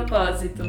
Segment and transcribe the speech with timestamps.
[0.00, 0.62] propósito.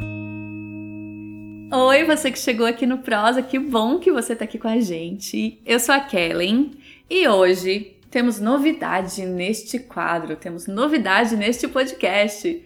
[1.74, 4.80] Oi, você que chegou aqui no Prosa, que bom que você tá aqui com a
[4.80, 5.62] gente.
[5.66, 6.72] Eu sou a Kellen
[7.10, 12.62] e hoje temos novidade neste quadro, temos novidade neste podcast.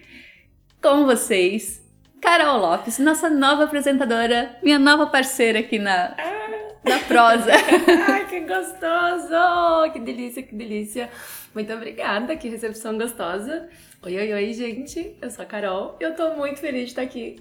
[0.81, 1.83] Com vocês,
[2.19, 6.15] Carol Lopes, nossa nova apresentadora, minha nova parceira aqui na,
[6.83, 7.51] na prosa.
[8.09, 9.93] Ai, que gostoso!
[9.93, 11.11] Que delícia, que delícia.
[11.53, 13.69] Muito obrigada, que recepção gostosa.
[14.05, 15.15] Oi, oi, oi, gente.
[15.19, 17.37] Eu sou a Carol e eu tô muito feliz de estar aqui.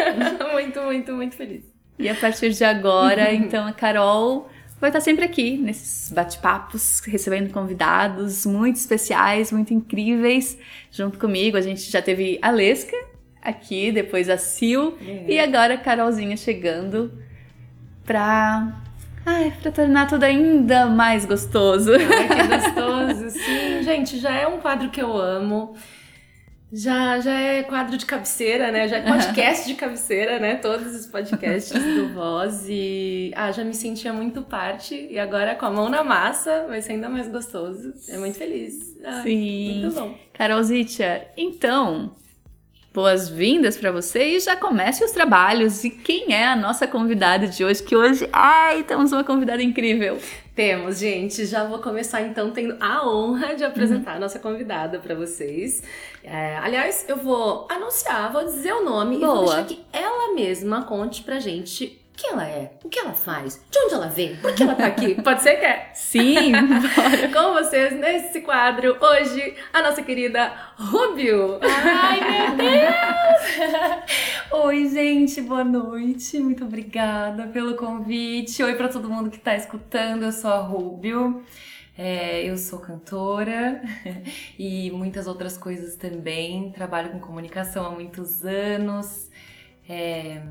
[0.50, 1.62] muito, muito, muito feliz.
[1.98, 4.48] E a partir de agora, então, a Carol
[4.80, 10.58] vai estar sempre aqui nesses bate-papos, recebendo convidados muito especiais, muito incríveis,
[10.90, 11.58] junto comigo.
[11.58, 12.96] A gente já teve a Lesca
[13.42, 15.26] aqui, depois a Sil Uhum.
[15.28, 17.12] e agora a Carolzinha chegando
[18.06, 18.72] pra,
[19.24, 21.92] ai, pra tornar tudo ainda mais gostoso.
[21.92, 23.30] Ai, que gostoso.
[23.30, 25.76] Sim, gente, já é um quadro que eu amo.
[26.72, 28.88] Já, já é quadro de cabeceira, né?
[28.88, 30.56] Já é podcast de cabeceira, né?
[30.56, 32.66] Todos os podcasts do Voz.
[32.68, 35.06] E ah, já me sentia muito parte.
[35.08, 37.94] E agora com a mão na massa vai ser ainda mais gostoso.
[38.08, 38.96] É muito feliz.
[39.22, 39.80] Sim.
[39.82, 40.14] Muito bom.
[40.32, 42.16] Carolzitia, então,
[42.92, 45.84] boas-vindas pra você e já comece os trabalhos.
[45.84, 47.82] E quem é a nossa convidada de hoje?
[47.82, 50.18] Que hoje, ai, temos uma convidada incrível.
[50.56, 51.44] Temos, gente.
[51.44, 55.82] Já vou começar então tendo a honra de apresentar a nossa convidada pra vocês.
[56.24, 59.62] É, aliás, eu vou anunciar, vou dizer o nome e vou Boa.
[59.62, 63.78] deixar que ela mesma conte pra gente quem ela é, o que ela faz, de
[63.78, 65.14] onde ela vem, por que ela tá aqui.
[65.22, 65.90] Pode ser, Quer?
[65.94, 66.52] Sim,
[67.32, 71.60] Com vocês nesse quadro, hoje, a nossa querida Rubio.
[71.62, 74.64] Ai, meu Deus!
[74.64, 76.38] Oi, gente, boa noite.
[76.38, 78.62] Muito obrigada pelo convite.
[78.62, 80.24] Oi para todo mundo que tá escutando.
[80.24, 81.44] Eu sou a Rubio.
[81.98, 83.82] É, eu sou cantora
[84.58, 86.72] e muitas outras coisas também.
[86.72, 89.30] Trabalho com comunicação há muitos anos.
[89.88, 90.42] É,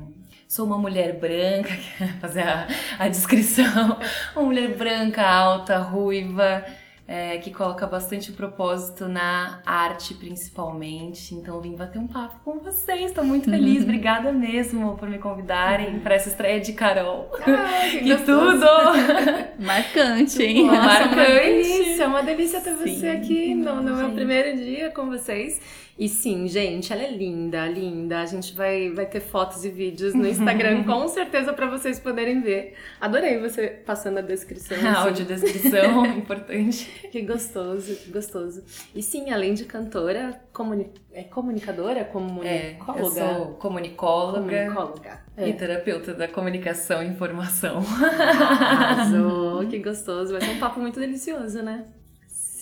[0.48, 1.70] sou uma mulher branca,
[2.20, 2.66] fazer a,
[2.98, 3.98] a descrição.
[4.34, 6.64] Uma mulher branca, alta, ruiva,
[7.08, 11.34] é, que coloca bastante propósito na arte, principalmente.
[11.34, 13.06] Então, vim bater um papo com vocês.
[13.06, 13.82] Estou muito feliz.
[13.84, 17.30] Obrigada mesmo por me convidarem para essa estreia de Carol.
[17.46, 18.58] Ai, que gostoso.
[18.58, 19.64] tudo!
[19.64, 20.66] marcante, hein?
[20.66, 21.14] Nossa, Marcante.
[21.14, 22.98] uma delícia, uma delícia ter Sim.
[22.98, 24.14] você aqui no, no meu Gente.
[24.14, 25.60] primeiro dia com vocês.
[25.98, 28.20] E sim, gente, ela é linda, linda.
[28.20, 32.42] A gente vai, vai ter fotos e vídeos no Instagram, com certeza, pra vocês poderem
[32.42, 32.74] ver.
[33.00, 34.76] Adorei você passando a descrição.
[34.76, 34.86] assim.
[34.86, 37.08] Audiodescrição, importante.
[37.10, 38.62] Que gostoso, que gostoso.
[38.94, 42.00] E sim, além de cantora, comuni é comunicadora?
[42.00, 43.00] É, Comunicóloga?
[43.00, 44.64] eu sou comunicóloga.
[44.66, 45.20] Comunicóloga.
[45.38, 47.78] E terapeuta da comunicação e informação.
[47.78, 50.32] Arrasou, que gostoso.
[50.32, 51.86] Vai ser um papo muito delicioso, né?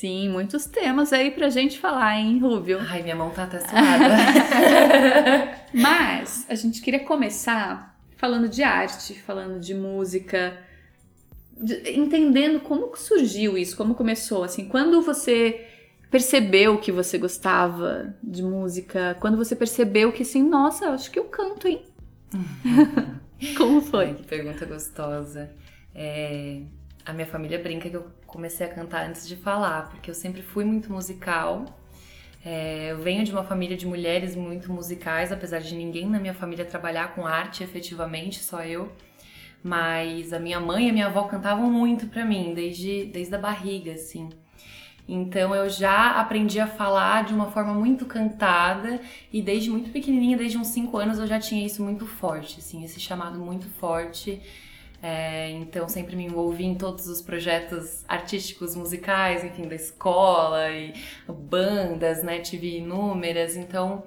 [0.05, 2.79] Sim, muitos temas aí pra gente falar, hein, Rubio?
[2.79, 4.17] Ai, minha mão tá até suada.
[5.73, 10.59] Mas a gente queria começar falando de arte, falando de música,
[11.57, 15.67] de- entendendo como que surgiu isso, como começou, assim, quando você
[16.11, 21.25] percebeu que você gostava de música, quando você percebeu que assim, nossa, acho que eu
[21.25, 21.83] canto, hein?
[23.57, 24.15] como Ai, foi?
[24.17, 25.51] que pergunta gostosa.
[25.95, 26.61] É,
[27.05, 30.43] a minha família brinca que eu comecei a cantar antes de falar, porque eu sempre
[30.43, 31.65] fui muito musical.
[32.45, 36.35] É, eu venho de uma família de mulheres muito musicais, apesar de ninguém na minha
[36.35, 38.93] família trabalhar com arte efetivamente, só eu.
[39.63, 43.39] Mas a minha mãe e a minha avó cantavam muito pra mim, desde, desde a
[43.39, 44.29] barriga, assim.
[45.07, 49.01] Então eu já aprendi a falar de uma forma muito cantada
[49.33, 52.85] e desde muito pequenininha, desde uns 5 anos, eu já tinha isso muito forte, assim,
[52.85, 54.41] esse chamado muito forte.
[55.07, 60.95] É, então sempre me envolvi em todos os projetos artísticos, musicais, enfim, da escola e
[61.29, 62.39] bandas, né?
[62.39, 64.03] Tive inúmeras, então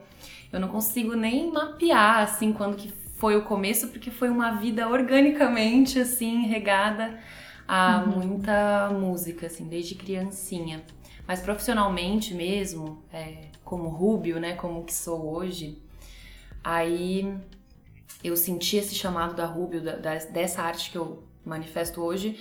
[0.51, 4.89] eu não consigo nem mapear assim quando que foi o começo, porque foi uma vida
[4.89, 7.19] organicamente assim regada
[7.67, 10.83] a muita música, assim, desde criancinha.
[11.27, 15.77] Mas profissionalmente mesmo, é, como Rubio, né, como que sou hoje,
[16.63, 17.37] aí
[18.23, 22.37] eu senti esse chamado da Rubio, da- da- dessa arte que eu manifesto hoje,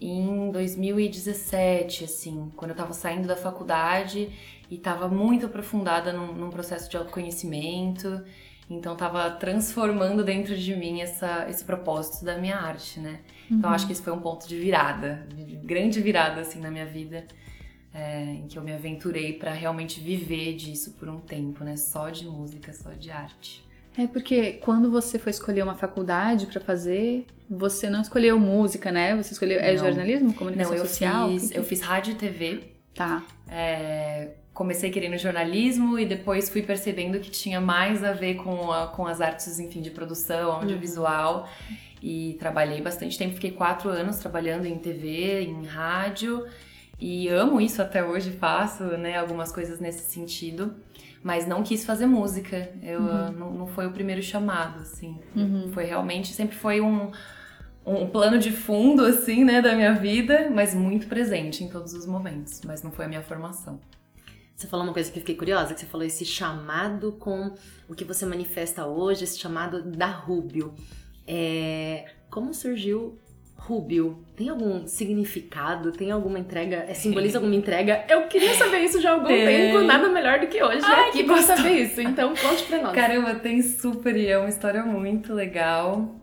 [0.00, 4.30] em 2017, assim, quando eu tava saindo da faculdade
[4.70, 8.22] e tava muito aprofundada num, num processo de autoconhecimento,
[8.68, 13.20] então tava transformando dentro de mim essa, esse propósito da minha arte, né?
[13.50, 16.86] Então acho que esse foi um ponto de virada, de grande virada, assim, na minha
[16.86, 17.26] vida,
[17.94, 21.76] é, em que eu me aventurei pra realmente viver disso por um tempo, né?
[21.76, 23.65] Só de música, só de arte.
[23.98, 29.16] É porque quando você foi escolher uma faculdade pra fazer, você não escolheu música, né?
[29.16, 29.78] Você escolheu é Não.
[29.78, 31.28] jornalismo, Não, comunicação eu social?
[31.30, 32.60] fiz, eu fiz rádio e TV
[32.94, 33.22] Tá.
[33.48, 38.86] é, comecei querendo jornalismo e depois fui percebendo que tinha mais a ver com, a,
[38.86, 41.48] com as artes, enfim, de produção, audiovisual.
[41.70, 41.76] Uhum.
[42.02, 46.46] E trabalhei bastante tempo, fiquei quatro anos trabalhando em TV, em rádio.
[46.98, 50.74] E amo isso até hoje, faço, né, algumas coisas nesse sentido.
[51.26, 52.70] Mas não quis fazer música.
[52.80, 53.32] Eu, uhum.
[53.32, 55.18] não, não foi o primeiro chamado, assim.
[55.34, 55.72] Uhum.
[55.72, 57.10] Foi realmente, sempre foi um,
[57.84, 62.06] um plano de fundo, assim, né, da minha vida, mas muito presente em todos os
[62.06, 62.60] momentos.
[62.64, 63.80] Mas não foi a minha formação.
[64.54, 67.52] Você falou uma coisa que eu fiquei curiosa, que você falou esse chamado com
[67.88, 70.76] o que você manifesta hoje, esse chamado da Rubio.
[71.26, 73.18] É, como surgiu
[73.56, 74.18] Rubio?
[74.36, 75.90] Tem algum significado?
[75.92, 76.84] Tem alguma entrega?
[76.88, 78.04] É, simboliza alguma entrega?
[78.08, 79.44] Eu queria saber isso já há algum tem.
[79.46, 82.00] tempo, nada melhor do que hoje Ai, aqui pra saber isso.
[82.00, 82.94] Então conte pra nós.
[82.94, 86.14] Caramba, tem super, e é uma história muito legal.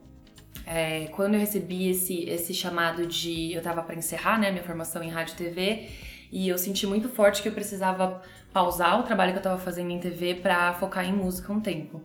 [0.66, 3.52] É, quando eu recebi esse, esse chamado de.
[3.52, 5.88] Eu tava para encerrar né, minha formação em rádio e TV
[6.32, 8.22] e eu senti muito forte que eu precisava
[8.52, 12.02] pausar o trabalho que eu estava fazendo em TV para focar em música um tempo.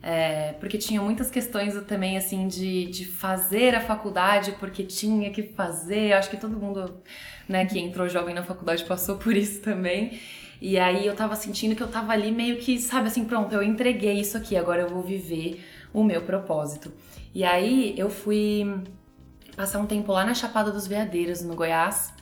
[0.00, 5.42] É, porque tinha muitas questões também, assim, de, de fazer a faculdade porque tinha que
[5.42, 6.12] fazer.
[6.12, 6.94] Acho que todo mundo,
[7.48, 10.18] né, que entrou jovem na faculdade passou por isso também.
[10.60, 13.62] E aí eu tava sentindo que eu tava ali meio que, sabe, assim, pronto, eu
[13.62, 16.92] entreguei isso aqui, agora eu vou viver o meu propósito.
[17.34, 18.82] E aí eu fui
[19.56, 22.12] passar um tempo lá na Chapada dos Veadeiros, no Goiás,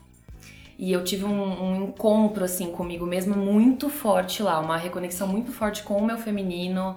[0.78, 5.50] e eu tive um, um, encontro, assim, comigo mesma muito forte lá, uma reconexão muito
[5.50, 6.96] forte com o meu feminino,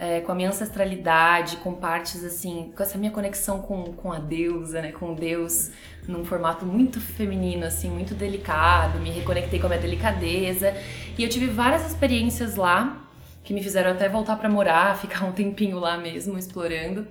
[0.00, 4.18] é, com a minha ancestralidade, com partes, assim, com essa minha conexão com, com a
[4.18, 5.70] deusa, né, com Deus,
[6.08, 10.74] num formato muito feminino, assim, muito delicado, me reconectei com a minha delicadeza.
[11.18, 13.06] E eu tive várias experiências lá,
[13.44, 17.06] que me fizeram até voltar para morar, ficar um tempinho lá mesmo, explorando.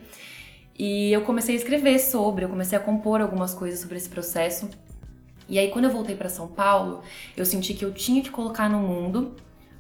[0.78, 4.68] E eu comecei a escrever sobre, eu comecei a compor algumas coisas sobre esse processo.
[5.48, 7.04] E aí, quando eu voltei para São Paulo,
[7.38, 9.36] eu senti que eu tinha que colocar no mundo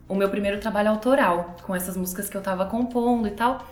[0.10, 3.66] o meu primeiro trabalho autoral, com essas músicas que eu tava compondo e tal.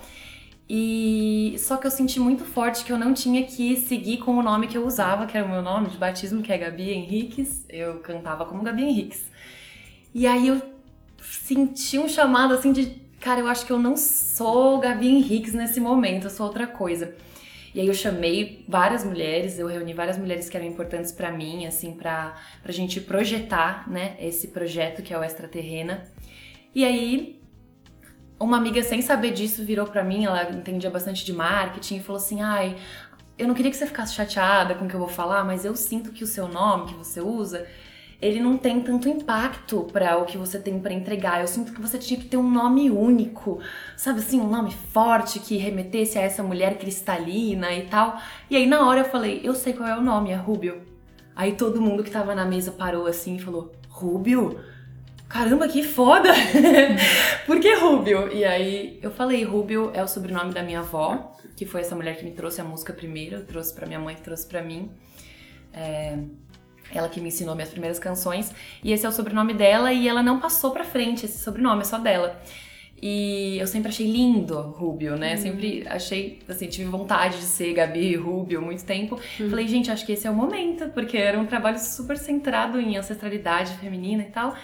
[0.69, 4.44] E só que eu senti muito forte que eu não tinha que seguir com o
[4.44, 7.66] nome que eu usava, que era o meu nome de batismo, que é Gabi Henriques.
[7.69, 9.25] Eu cantava como Gabi Henriques.
[10.13, 10.62] E aí eu
[11.22, 15.80] senti um chamado assim de, cara, eu acho que eu não sou Gabi Henriques nesse
[15.80, 17.16] momento, eu sou outra coisa.
[17.74, 21.66] E aí eu chamei várias mulheres, eu reuni várias mulheres que eram importantes para mim,
[21.66, 26.04] assim, pra, pra gente projetar, né, esse projeto que é o Extraterrena.
[26.78, 27.42] E aí
[28.40, 32.22] uma amiga sem saber disso virou para mim, ela entendia bastante de marketing e falou
[32.22, 32.78] assim: "Ai,
[33.36, 35.76] eu não queria que você ficasse chateada com o que eu vou falar, mas eu
[35.76, 37.66] sinto que o seu nome que você usa
[38.22, 41.42] ele não tem tanto impacto para o que você tem para entregar.
[41.42, 43.60] Eu sinto que você tinha que ter um nome único,
[43.96, 48.20] sabe assim, um nome forte que remetesse a essa mulher cristalina e tal.
[48.52, 50.82] E aí na hora eu falei, eu sei qual é o nome, é Rubio.
[51.36, 54.77] Aí todo mundo que tava na mesa parou assim e falou, Rubio?
[55.30, 56.30] Caramba, que foda!
[57.46, 58.32] Por que Rubio?
[58.34, 62.18] E aí eu falei, Rubio é o sobrenome da minha avó, que foi essa mulher
[62.18, 64.90] que me trouxe a música primeiro, trouxe para minha mãe, trouxe para mim.
[65.74, 66.18] É,
[66.94, 68.54] ela que me ensinou minhas primeiras canções.
[68.84, 71.86] E esse é o sobrenome dela e ela não passou pra frente esse sobrenome, é
[71.86, 72.42] só dela.
[73.02, 75.36] E eu sempre achei lindo Rubio, né?
[75.36, 75.42] Uhum.
[75.42, 79.19] Sempre achei, assim, tive vontade de ser Gabi Rubio muito tempo.
[79.40, 79.50] Uhum.
[79.50, 82.98] Falei, gente, acho que esse é o momento, porque era um trabalho super centrado em
[82.98, 84.56] ancestralidade feminina e tal.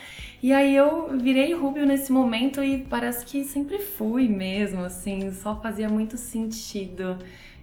[0.42, 5.62] E aí eu virei Rubio nesse momento e parece que sempre fui mesmo, assim, só
[5.62, 7.18] fazia muito sentido.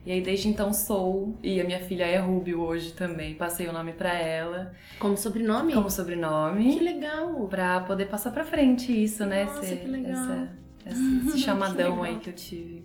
[0.07, 3.73] E aí desde então sou, e a minha filha é Rubio hoje também, passei o
[3.73, 4.73] nome para ela.
[4.99, 5.75] Como sobrenome?
[5.75, 6.79] Como sobrenome.
[6.79, 7.47] Que legal!
[7.49, 9.45] Pra poder passar pra frente isso, né?
[9.45, 10.13] Nossa, esse, que legal.
[10.13, 10.49] Essa,
[10.87, 12.85] esse, esse chamadão que aí que eu tive.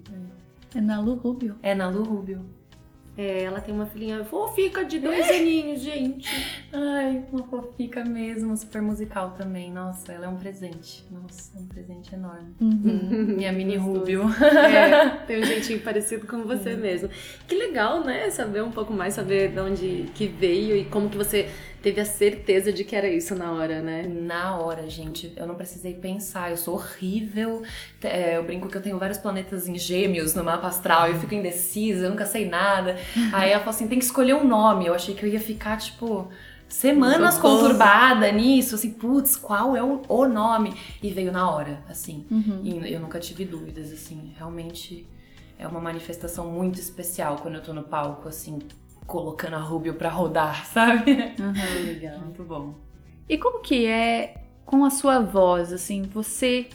[0.73, 1.55] É Nalu Rubio.
[1.63, 2.45] É Nalu Rubio.
[3.17, 6.29] É, ela tem uma filhinha fofica de dois aninhos, gente.
[6.73, 9.71] Ai, uma fofica mesmo, super musical também.
[9.71, 11.05] Nossa, ela é um presente.
[11.09, 12.53] Nossa, é um presente enorme.
[12.59, 13.35] Uhum.
[13.37, 14.23] Minha mini Rubio.
[14.43, 16.81] É, tem um jeitinho parecido com você uhum.
[16.81, 17.09] mesmo.
[17.47, 18.29] Que legal, né?
[18.29, 21.49] Saber um pouco mais, saber de onde que veio e como que você
[21.85, 24.07] teve a certeza de que era isso na hora, né?
[24.07, 25.31] Na hora, gente.
[25.35, 26.49] Eu não precisei pensar.
[26.49, 27.61] Eu sou horrível.
[28.01, 31.09] É, eu brinco que eu tenho vários planetas em gêmeos no mapa astral.
[31.09, 32.97] Eu fico indecisa, eu nunca sei nada.
[33.31, 34.87] Aí ela falou assim: tem que escolher um nome.
[34.87, 36.27] Eu achei que eu ia ficar, tipo
[36.67, 40.73] semanas conturbada nisso, assim, putz, qual é o, o, nome?
[41.03, 42.25] E veio na hora, assim.
[42.31, 42.61] Uhum.
[42.63, 45.07] E eu nunca tive dúvidas, assim, realmente
[45.59, 48.57] é uma manifestação muito especial quando eu tô no palco, assim,
[49.05, 51.12] colocando a Rubio pra rodar, sabe?
[51.39, 52.19] Uhum, legal.
[52.19, 52.75] Muito bom.
[53.27, 56.67] E como que é com a sua voz, assim, você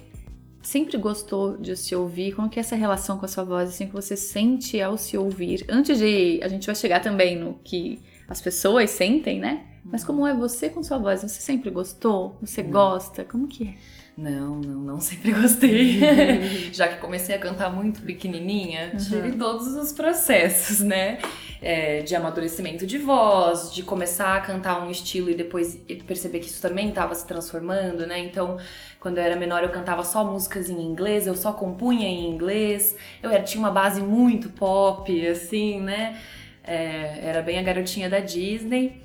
[0.63, 2.33] sempre gostou de se ouvir?
[2.33, 5.17] Como que é essa relação com a sua voz, assim, que você sente ao se
[5.17, 5.65] ouvir?
[5.69, 6.41] Antes de...
[6.43, 9.67] a gente vai chegar também no que as pessoas sentem, né?
[9.85, 11.23] Mas como é você com sua voz?
[11.23, 12.37] Você sempre gostou?
[12.41, 13.25] Você gosta?
[13.25, 13.75] Como que é?
[14.17, 16.01] Não, não, não sempre gostei.
[16.73, 21.19] Já que comecei a cantar muito pequenininha, tive todos os processos, né?
[21.63, 26.47] É, de amadurecimento de voz, de começar a cantar um estilo e depois perceber que
[26.47, 28.19] isso também estava se transformando, né?
[28.19, 28.57] Então,
[28.99, 32.97] quando eu era menor, eu cantava só músicas em inglês, eu só compunha em inglês.
[33.23, 36.19] Eu era, tinha uma base muito pop, assim, né?
[36.65, 39.03] É, era bem a garotinha da Disney.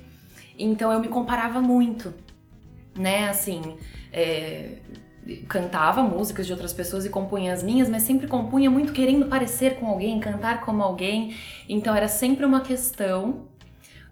[0.58, 2.14] Então eu me comparava muito,
[2.96, 3.28] né?
[3.28, 3.76] Assim,
[4.12, 4.78] é,
[5.48, 9.76] cantava músicas de outras pessoas e compunha as minhas, mas sempre compunha muito querendo parecer
[9.76, 11.34] com alguém, cantar como alguém.
[11.68, 13.46] Então era sempre uma questão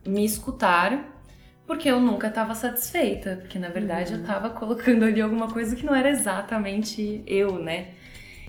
[0.05, 1.23] me escutar,
[1.67, 4.19] porque eu nunca estava satisfeita, porque na verdade uhum.
[4.19, 7.89] eu estava colocando ali alguma coisa que não era exatamente eu, né?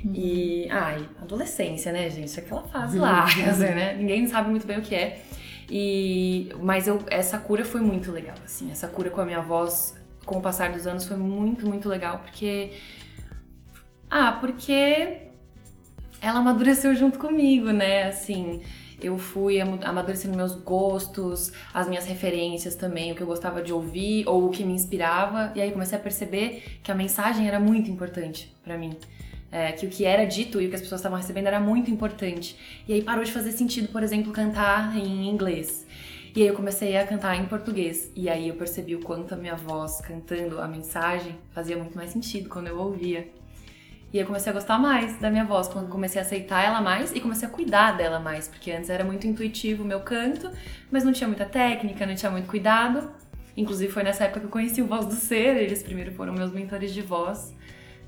[0.04, 0.14] Uhum.
[0.14, 2.38] E, ai, adolescência, né, gente?
[2.40, 3.58] Aquela fase lá, uhum.
[3.58, 3.94] né?
[3.94, 5.22] Ninguém sabe muito bem o que é.
[5.70, 9.96] E, mas eu, essa cura foi muito legal, assim, essa cura com a minha voz
[10.26, 12.74] com o passar dos anos foi muito, muito legal, porque.
[14.10, 15.20] Ah, porque
[16.22, 18.08] ela amadureceu junto comigo, né?
[18.08, 18.62] Assim,
[19.02, 24.28] eu fui amadurecendo meus gostos, as minhas referências também, o que eu gostava de ouvir
[24.28, 27.90] ou o que me inspirava, e aí comecei a perceber que a mensagem era muito
[27.92, 28.98] importante para mim.
[29.52, 31.90] É, que o que era dito e o que as pessoas estavam recebendo era muito
[31.90, 32.58] importante.
[32.88, 35.85] E aí parou de fazer sentido, por exemplo, cantar em inglês.
[36.36, 38.12] E aí eu comecei a cantar em português.
[38.14, 42.10] E aí eu percebi o quanto a minha voz cantando a mensagem fazia muito mais
[42.10, 43.30] sentido quando eu ouvia.
[44.12, 47.14] E eu comecei a gostar mais da minha voz, quando comecei a aceitar ela mais
[47.16, 50.52] e comecei a cuidar dela mais, porque antes era muito intuitivo o meu canto,
[50.92, 53.12] mas não tinha muita técnica, não tinha muito cuidado.
[53.56, 56.52] Inclusive foi nessa época que eu conheci o Voz do Ser, eles primeiro foram meus
[56.52, 57.54] mentores de voz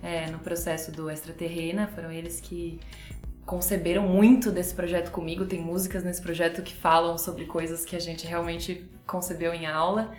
[0.03, 2.79] é, no processo do Extraterrena, foram eles que
[3.47, 5.45] conceberam muito desse projeto comigo.
[5.45, 10.13] Tem músicas nesse projeto que falam sobre coisas que a gente realmente concebeu em aula.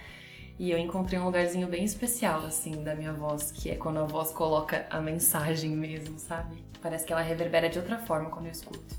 [0.59, 4.05] E eu encontrei um lugarzinho bem especial, assim, da minha voz, que é quando a
[4.05, 6.65] voz coloca a mensagem mesmo, sabe?
[6.81, 8.97] Parece que ela reverbera de outra forma quando eu escuto.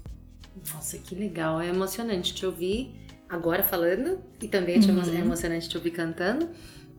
[0.73, 1.59] Nossa, que legal.
[1.59, 2.95] É emocionante te ouvir
[3.27, 5.13] agora falando e também é uhum.
[5.13, 6.49] é emocionante te ouvir cantando.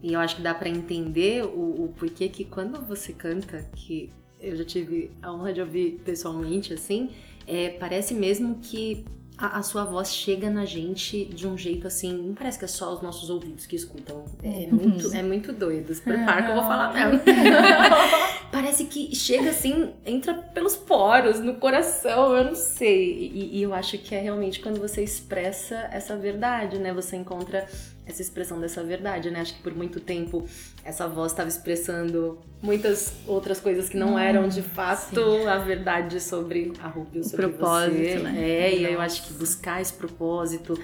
[0.02, 4.10] E eu acho que dá para entender o, o porquê que quando você canta, que
[4.40, 7.11] eu já tive a honra de ouvir pessoalmente, assim,
[7.47, 9.04] é, parece mesmo que
[9.40, 12.68] a, a, sua voz chega na gente de um jeito assim, não parece que é
[12.68, 14.25] só os nossos ouvidos que escutam.
[14.42, 14.73] É, uhum.
[14.73, 15.94] muito, é muito doido.
[15.94, 17.20] Se prepara que eu vou falar mesmo.
[18.52, 23.30] parece que chega assim, entra pelos poros, no coração, eu não sei.
[23.32, 26.92] E, e eu acho que é realmente quando você expressa essa verdade, né?
[26.92, 27.66] Você encontra
[28.07, 29.40] essa expressão dessa verdade, né?
[29.40, 30.47] Acho que por muito tempo
[30.85, 35.47] essa voz estava expressando muitas outras coisas que não hum, eram de fato sim.
[35.47, 38.19] a verdade sobre a Rubio, sobre o propósito, você.
[38.19, 38.35] né?
[38.40, 40.78] É, e eu acho que buscar esse propósito,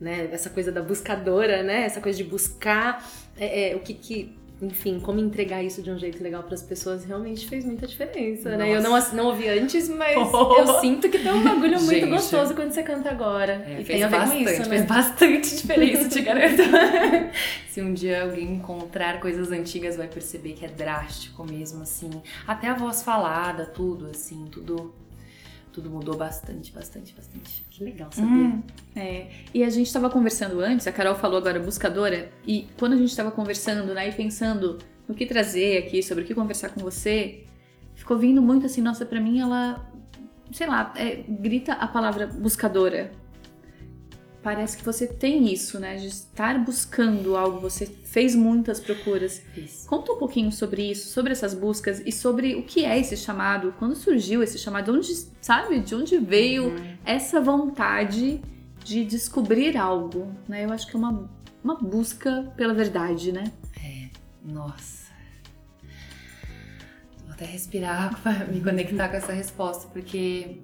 [0.00, 0.28] né?
[0.32, 1.84] Essa coisa da buscadora, né?
[1.84, 5.98] Essa coisa de buscar é, é, o que, que enfim, como entregar isso de um
[5.98, 8.62] jeito legal para as pessoas realmente fez muita diferença, Nossa.
[8.62, 8.76] né?
[8.76, 10.54] Eu não, não ouvi antes, mas oh.
[10.56, 12.08] eu sinto que tem um bagulho muito Gente.
[12.08, 13.64] gostoso quando você canta agora.
[13.66, 14.68] É, e tem a ver bastante, com isso, né?
[14.68, 16.62] Fez bastante diferença, te garanto.
[17.68, 22.10] Se um dia alguém encontrar coisas antigas, vai perceber que é drástico mesmo, assim.
[22.46, 24.94] Até a voz falada, tudo, assim, tudo
[25.72, 27.64] tudo mudou bastante, bastante, bastante.
[27.70, 28.28] Que legal saber.
[28.28, 28.62] Hum,
[28.94, 29.28] é.
[29.54, 33.10] E a gente estava conversando antes, a Carol falou agora buscadora, e quando a gente
[33.10, 37.44] estava conversando, né, e pensando no que trazer aqui, sobre o que conversar com você,
[37.94, 39.90] ficou vindo muito assim, nossa, para mim ela,
[40.52, 43.10] sei lá, é, grita a palavra buscadora
[44.42, 45.96] parece que você tem isso, né?
[45.96, 49.42] De estar buscando algo, você fez muitas procuras.
[49.56, 49.88] Isso.
[49.88, 53.74] Conta um pouquinho sobre isso, sobre essas buscas e sobre o que é esse chamado,
[53.78, 56.96] quando surgiu esse chamado, onde, sabe, de onde veio uhum.
[57.06, 58.42] essa vontade
[58.84, 60.66] de descobrir algo, né?
[60.66, 61.30] Eu acho que é uma,
[61.64, 63.44] uma busca pela verdade, né?
[63.82, 64.10] É,
[64.44, 65.10] nossa.
[67.24, 70.60] Vou até respirar para me conectar com essa resposta, porque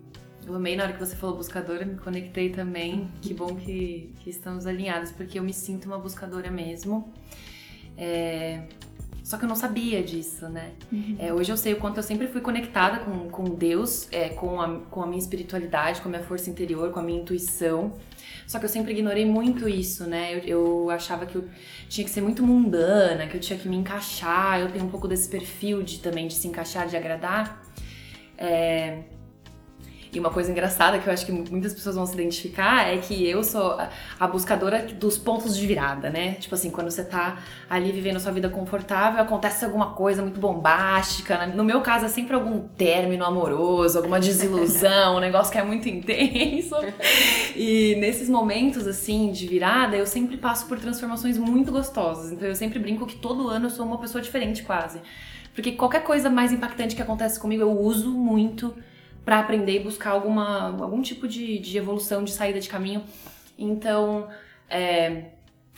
[0.49, 3.09] eu amei na hora que você falou buscadora, me conectei também.
[3.21, 7.12] Que bom que, que estamos alinhadas, porque eu me sinto uma buscadora mesmo.
[7.97, 8.62] É...
[9.23, 10.73] Só que eu não sabia disso, né?
[10.90, 11.17] Uhum.
[11.19, 14.59] É, hoje eu sei o quanto eu sempre fui conectada com, com Deus, é, com,
[14.59, 17.93] a, com a minha espiritualidade, com a minha força interior, com a minha intuição.
[18.47, 20.33] Só que eu sempre ignorei muito isso, né?
[20.33, 21.47] Eu, eu, achava que eu
[21.90, 24.61] tinha que ser muito mundana, que eu tinha que me encaixar.
[24.61, 27.62] Eu tenho um pouco desse perfil de também de se encaixar, de agradar.
[28.38, 29.02] É,
[30.12, 33.29] E uma coisa engraçada que eu acho que muitas pessoas vão se identificar é que
[33.29, 33.79] eu sou
[34.19, 36.35] a buscadora dos pontos de virada, né?
[36.35, 37.38] Tipo assim, quando você tá
[37.69, 41.37] ali vivendo sua vida confortável, acontece alguma coisa muito bombástica.
[41.38, 41.53] Né?
[41.55, 45.88] No meu caso, é sempre algum término amoroso, alguma desilusão, um negócio que é muito
[45.88, 46.77] intenso.
[47.55, 52.33] E nesses momentos, assim, de virada, eu sempre passo por transformações muito gostosas.
[52.33, 55.00] Então eu sempre brinco que todo ano eu sou uma pessoa diferente, quase.
[55.55, 58.75] Porque qualquer coisa mais impactante que acontece comigo, eu uso muito
[59.28, 63.04] para aprender e buscar alguma, algum tipo de, de evolução, de saída de caminho.
[63.58, 64.26] Então,
[64.70, 65.25] é,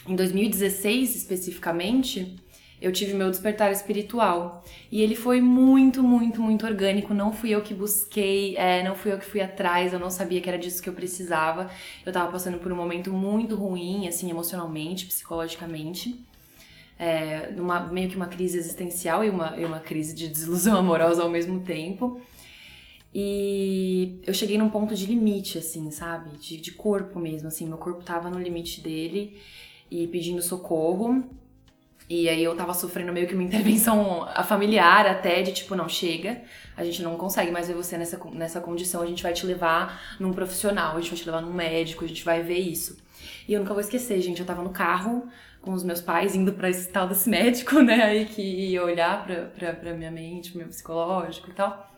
[0.06, 2.36] em 2016 especificamente,
[2.80, 4.64] eu tive meu despertar espiritual.
[4.88, 7.12] E ele foi muito, muito, muito orgânico.
[7.12, 10.40] Não fui eu que busquei, é, não fui eu que fui atrás, eu não sabia
[10.40, 11.68] que era disso que eu precisava.
[12.06, 16.24] Eu tava passando por um momento muito ruim, assim, emocionalmente, psicologicamente.
[16.96, 17.52] É,
[17.90, 21.58] meio que uma crise existencial e uma, e uma crise de desilusão amorosa ao mesmo
[21.58, 22.20] tempo.
[23.14, 26.30] E eu cheguei num ponto de limite, assim, sabe?
[26.36, 27.66] De, de corpo mesmo, assim.
[27.66, 29.40] Meu corpo tava no limite dele
[29.90, 31.24] e pedindo socorro.
[32.08, 36.42] E aí eu tava sofrendo meio que uma intervenção familiar até, de tipo, não, chega,
[36.76, 40.16] a gente não consegue mais ver você nessa, nessa condição, a gente vai te levar
[40.18, 42.98] num profissional, a gente vai te levar num médico, a gente vai ver isso.
[43.46, 45.28] E eu nunca vou esquecer, gente, eu tava no carro
[45.60, 49.24] com os meus pais indo para esse tal desse médico, né, aí que ia olhar
[49.24, 51.89] pra, pra, pra minha mente, pro meu psicológico e tal.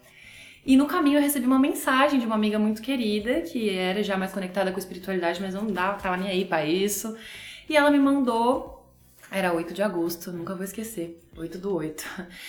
[0.64, 4.16] E no caminho eu recebi uma mensagem de uma amiga muito querida, que era já
[4.16, 7.16] mais conectada com a espiritualidade, mas não dava, tava nem aí pra isso.
[7.68, 8.86] E ela me mandou,
[9.30, 12.04] era 8 de agosto, nunca vou esquecer, 8 do 8.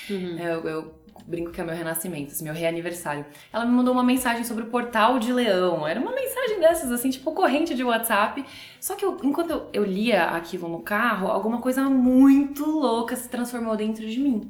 [0.10, 0.38] Uhum.
[0.38, 3.26] Eu, eu, brinco que é meu renascimento, assim, meu reaniversário.
[3.52, 7.10] Ela me mandou uma mensagem sobre o portal de leão, era uma mensagem dessas, assim,
[7.10, 8.46] tipo corrente de WhatsApp.
[8.80, 13.30] Só que eu, enquanto eu, eu lia aquilo no carro, alguma coisa muito louca se
[13.30, 14.50] transformou dentro de mim.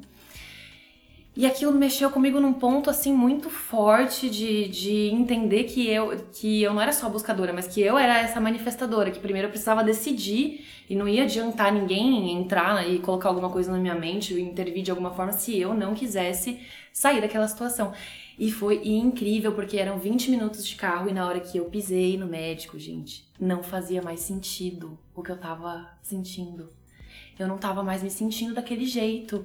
[1.36, 6.62] E aquilo mexeu comigo num ponto assim muito forte de, de entender que eu, que
[6.62, 9.82] eu não era só buscadora, mas que eu era essa manifestadora, que primeiro eu precisava
[9.82, 14.38] decidir e não ia adiantar ninguém entrar e colocar alguma coisa na minha mente ou
[14.38, 16.60] intervir de alguma forma se eu não quisesse
[16.92, 17.92] sair daquela situação.
[18.38, 22.16] E foi incrível porque eram 20 minutos de carro e na hora que eu pisei
[22.16, 26.70] no médico, gente, não fazia mais sentido o que eu tava sentindo
[27.38, 29.44] eu não tava mais me sentindo daquele jeito.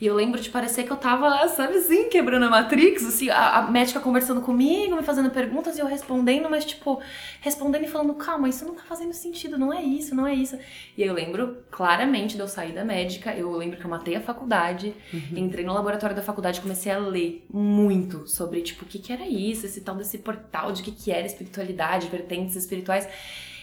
[0.00, 3.58] E eu lembro de parecer que eu tava, sabe assim, quebrando a Matrix, assim, a,
[3.58, 7.00] a médica conversando comigo, me fazendo perguntas e eu respondendo, mas tipo,
[7.40, 10.58] respondendo e falando, calma, isso não tá fazendo sentido, não é isso, não é isso.
[10.96, 14.20] E eu lembro claramente de eu sair da médica, eu lembro que eu matei a
[14.20, 15.38] faculdade, uhum.
[15.38, 19.12] entrei no laboratório da faculdade e comecei a ler muito sobre, tipo, o que que
[19.12, 23.08] era isso, esse tal desse portal, de que que era espiritualidade, vertentes espirituais.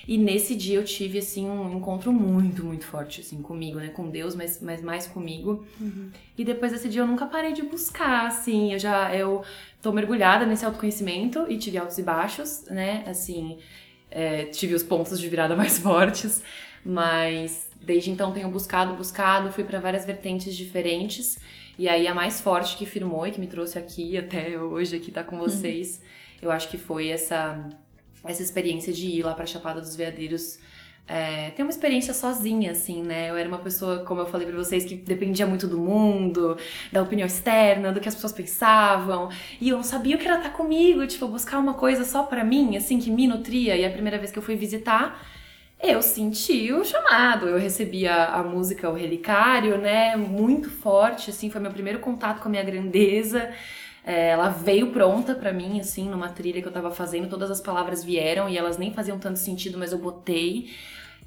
[0.08, 3.90] E nesse dia eu tive, assim, um encontro muito, muito forte, assim, comigo, né?
[3.90, 5.66] Com Deus, mas, mas mais comigo.
[5.80, 6.10] Uhum.
[6.38, 8.74] E depois desse dia eu nunca parei de buscar, assim.
[8.74, 9.44] Eu já, eu
[9.82, 13.04] tô mergulhada nesse autoconhecimento e tive altos e baixos, né?
[13.06, 13.60] Assim,
[14.10, 16.44] é, tive os pontos de virada mais fortes.
[16.84, 21.40] Mas desde então tenho buscado, buscado, fui para várias vertentes diferentes.
[21.78, 25.12] E aí a mais forte que firmou e que me trouxe aqui até hoje aqui
[25.12, 25.44] tá com uhum.
[25.44, 26.40] vocês, uhum.
[26.44, 27.70] eu acho que foi essa
[28.24, 30.60] essa experiência de ir lá pra Chapada dos Veadeiros.
[31.08, 33.30] É, ter uma experiência sozinha, assim, né?
[33.30, 36.58] Eu era uma pessoa, como eu falei pra vocês, que dependia muito do mundo,
[36.92, 39.30] da opinião externa, do que as pessoas pensavam.
[39.60, 42.44] E eu não sabia o que era estar comigo, tipo, buscar uma coisa só pra
[42.44, 43.76] mim, assim, que me nutria.
[43.76, 45.22] E a primeira vez que eu fui visitar,
[45.82, 47.48] eu senti o chamado.
[47.50, 50.16] Eu recebi a, a música O Relicário, né?
[50.16, 53.52] Muito forte, assim, foi meu primeiro contato com a minha grandeza.
[54.04, 57.62] É, ela veio pronta para mim, assim, numa trilha que eu tava fazendo, todas as
[57.62, 60.70] palavras vieram e elas nem faziam tanto sentido, mas eu botei.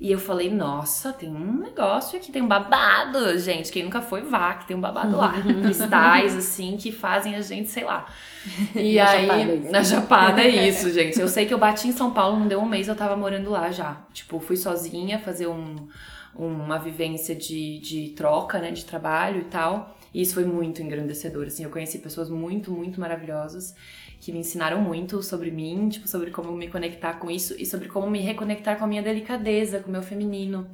[0.01, 3.71] E eu falei, nossa, tem um negócio aqui, tem um babado, gente.
[3.71, 5.33] Quem nunca foi, vá, que tem um babado lá.
[5.63, 8.07] Cristais, assim, que fazem a gente, sei lá.
[8.75, 11.19] E na aí, chapada, na Chapada é isso, gente.
[11.19, 13.51] Eu sei que eu bati em São Paulo, não deu um mês, eu tava morando
[13.51, 13.97] lá já.
[14.13, 15.89] Tipo, fui sozinha fazer um,
[16.35, 19.97] uma vivência de, de troca, né, de trabalho e tal.
[20.15, 23.75] E isso foi muito engrandecedor, assim, eu conheci pessoas muito, muito maravilhosas
[24.21, 27.89] que me ensinaram muito sobre mim, tipo, sobre como me conectar com isso e sobre
[27.89, 30.71] como me reconectar com a minha delicadeza, com o meu feminino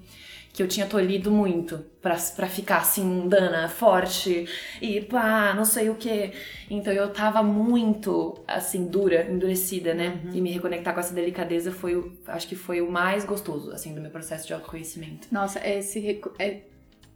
[0.53, 4.46] que eu tinha tolhido muito pra, pra ficar assim, mundana, forte
[4.83, 6.33] e pá, não sei o que.
[6.68, 10.20] Então eu tava muito, assim, dura, endurecida, né?
[10.24, 10.31] Uhum.
[10.35, 14.00] E me reconectar com essa delicadeza foi, acho que foi o mais gostoso, assim, do
[14.00, 15.29] meu processo de autoconhecimento.
[15.31, 16.20] Nossa, esse.
[16.38, 16.62] É,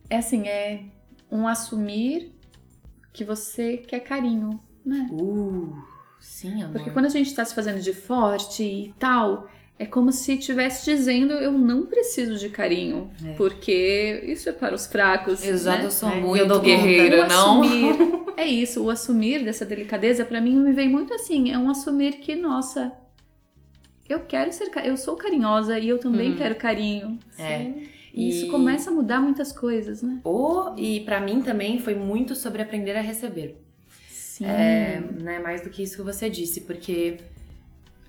[0.09, 0.85] é assim, é
[1.31, 2.33] um assumir
[3.13, 5.09] que você quer carinho, né?
[5.13, 5.73] Uh,
[6.21, 6.73] sim, amor.
[6.75, 10.85] Porque quando a gente tá se fazendo de forte e tal, é como se estivesse
[10.85, 13.33] dizendo eu não preciso de carinho, É.
[13.35, 15.43] porque isso é para os fracos.
[15.45, 15.87] Exato, né?
[15.87, 17.63] eu sou É, muito eu dou guerreira, não?
[17.63, 17.97] assumir,
[18.37, 22.15] é isso, o assumir dessa delicadeza pra mim me vem muito assim, é um assumir
[22.19, 22.93] que, nossa,
[24.09, 26.37] eu quero ser, eu sou carinhosa e eu também Uhum.
[26.37, 27.19] quero carinho.
[27.39, 27.73] É.
[28.15, 30.21] E isso começa a mudar muitas coisas, né?
[30.23, 33.61] O, e pra mim também foi muito sobre aprender a receber.
[34.09, 34.47] Sim.
[34.47, 37.19] É, né, mais do que isso que você disse, porque,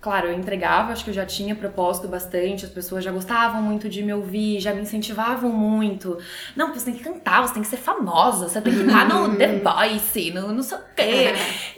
[0.00, 3.88] claro, eu entregava, acho que eu já tinha propósito bastante, as pessoas já gostavam muito
[3.88, 6.18] de me ouvir, já me incentivavam muito.
[6.54, 9.36] Não, você tem que cantar, você tem que ser famosa, você tem que estar no
[9.36, 11.32] The Voice, no não sei o quê.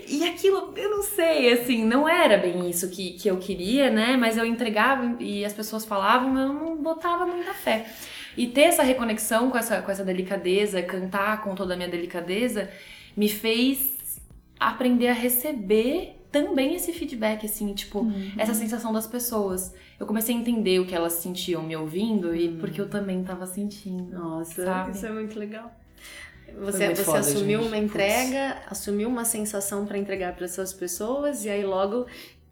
[0.06, 4.16] E aquilo, eu não sei, assim, não era bem isso que, que eu queria, né?
[4.18, 7.86] Mas eu entregava e as pessoas falavam, eu não botava muita fé.
[8.38, 12.70] E ter essa reconexão com essa, com essa delicadeza, cantar com toda a minha delicadeza,
[13.16, 14.20] me fez
[14.60, 18.32] aprender a receber também esse feedback, assim, tipo, Uhum.
[18.36, 19.74] essa sensação das pessoas.
[19.98, 23.46] Eu comecei a entender o que elas sentiam me ouvindo e porque eu também tava
[23.46, 24.12] sentindo.
[24.18, 24.90] Nossa, Sabe?
[24.92, 25.72] isso é muito legal.
[26.60, 27.68] Você, muito você foda, assumiu gente.
[27.68, 32.06] uma entrega, assumiu uma sensação pra entregar para essas pessoas e aí logo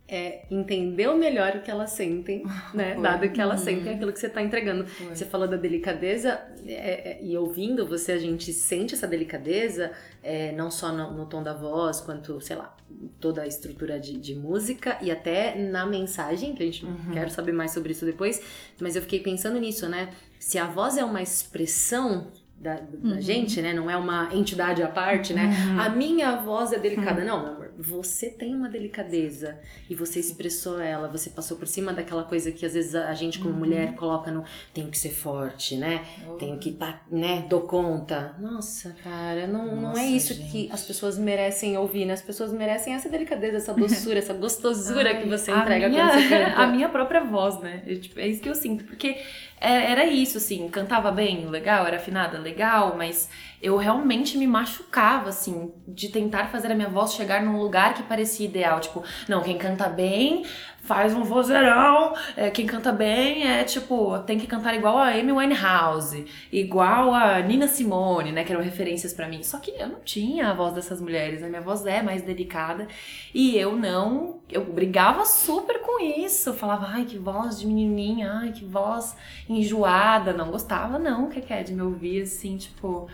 [0.09, 2.95] é, entendeu melhor o que elas sentem, né?
[2.95, 3.03] Foi.
[3.03, 3.65] Dado que elas Uhum.
[3.67, 4.87] sentem aquilo que você tá entregando.
[4.87, 5.15] Foi.
[5.15, 9.91] Você falou da delicadeza é, é, e ouvindo você a gente sente essa delicadeza
[10.23, 12.77] é, não só no, no tom da voz quanto sei lá
[13.21, 17.13] toda a estrutura de, de música e até na mensagem que a gente Uhum.
[17.13, 18.41] quer saber mais sobre isso depois.
[18.81, 20.11] Mas eu fiquei pensando nisso, né?
[20.39, 23.21] Se a voz é uma expressão da, da Uhum.
[23.21, 23.73] gente, né?
[23.75, 25.45] Não é uma entidade à parte, né?
[25.69, 25.81] Uhum.
[25.81, 27.23] A minha voz é delicada.
[27.25, 29.59] Não, meu amor, você tem uma delicadeza
[29.91, 33.39] e você expressou ela, você passou por cima daquela coisa que às vezes a gente
[33.39, 34.43] como mulher coloca no
[34.73, 36.05] tenho que ser forte, né?
[36.39, 38.35] Tenho que tá, né, dou conta.
[38.41, 40.51] Nossa, cara, não, não Nossa, é isso gente.
[40.51, 42.15] que as pessoas merecem ouvir, né?
[42.15, 46.29] As pessoas merecem essa delicadeza, essa doçura, essa gostosura que você entrega minha, quando você
[46.47, 46.57] canta.
[46.63, 47.83] A minha própria voz, né?
[47.87, 48.85] Eu, tipo, é isso que eu sinto.
[48.85, 49.17] Porque
[49.59, 53.29] era isso, assim, cantava bem, legal, era afinada, legal, mas
[53.61, 58.03] eu realmente me machucava, assim, de tentar fazer a minha voz chegar num lugar que
[58.03, 58.81] parecia ideal.
[58.81, 60.45] Tipo, não, quem canta bem
[60.87, 65.33] faz um vozeirão, é, quem canta bem é tipo, tem que cantar igual a Amy
[65.33, 69.43] Winehouse, igual a Nina Simone, né, que eram referências pra mim.
[69.43, 72.87] Só que eu não tinha a voz dessas mulheres, a minha voz é mais delicada
[73.35, 78.53] e eu não, eu brigava super com isso, falava, ai, que voz de menininha, ai,
[78.53, 79.17] que voz
[79.49, 83.09] enjoada, não gostava não, que é de me ouvir assim, tipo,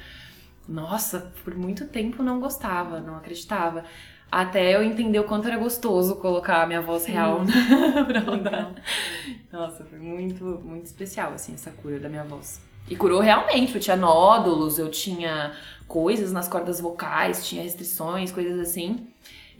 [0.68, 3.84] nossa, por muito tempo não gostava, não acreditava.
[4.30, 7.42] Até eu entender o quanto era gostoso colocar a minha voz real
[8.06, 8.74] pra rodar.
[9.52, 12.60] Nossa, foi muito, muito especial, assim, essa cura da minha voz.
[12.88, 15.52] E curou realmente, eu tinha nódulos, eu tinha
[15.86, 19.06] coisas nas cordas vocais, tinha restrições, coisas assim.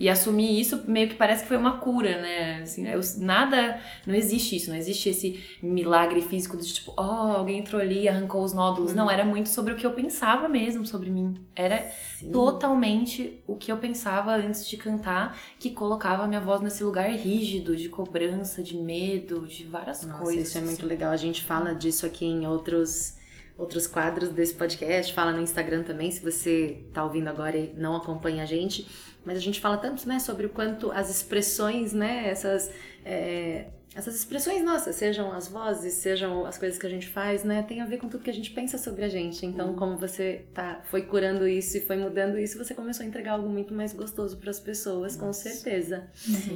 [0.03, 2.63] E assumir isso meio que parece que foi uma cura, né?
[2.63, 3.79] Assim, eu, nada.
[4.05, 8.09] Não existe isso, não existe esse milagre físico de tipo, ó, alguém entrou ali e
[8.09, 8.93] arrancou os nódulos.
[8.95, 11.35] Não, era muito sobre o que eu pensava mesmo sobre mim.
[11.55, 11.89] Era
[12.33, 17.09] totalmente o que eu pensava antes de cantar, que colocava a minha voz nesse lugar
[17.09, 20.49] rígido, de cobrança, de medo, de várias Nossa, coisas.
[20.49, 20.89] isso é muito assim.
[20.89, 21.13] legal.
[21.13, 23.23] A gente fala disso aqui em outros
[23.57, 27.95] outros quadros desse podcast, fala no Instagram também, se você tá ouvindo agora e não
[27.95, 28.89] acompanha a gente.
[29.25, 32.71] Mas a gente fala tanto, né, sobre o quanto as expressões, né, essas
[33.05, 37.63] é, essas expressões nossas, sejam as vozes, sejam as coisas que a gente faz, né,
[37.63, 39.45] tem a ver com tudo que a gente pensa sobre a gente.
[39.45, 43.33] Então, como você tá, foi curando isso e foi mudando isso, você começou a entregar
[43.33, 46.09] algo muito mais gostoso para as pessoas, com certeza.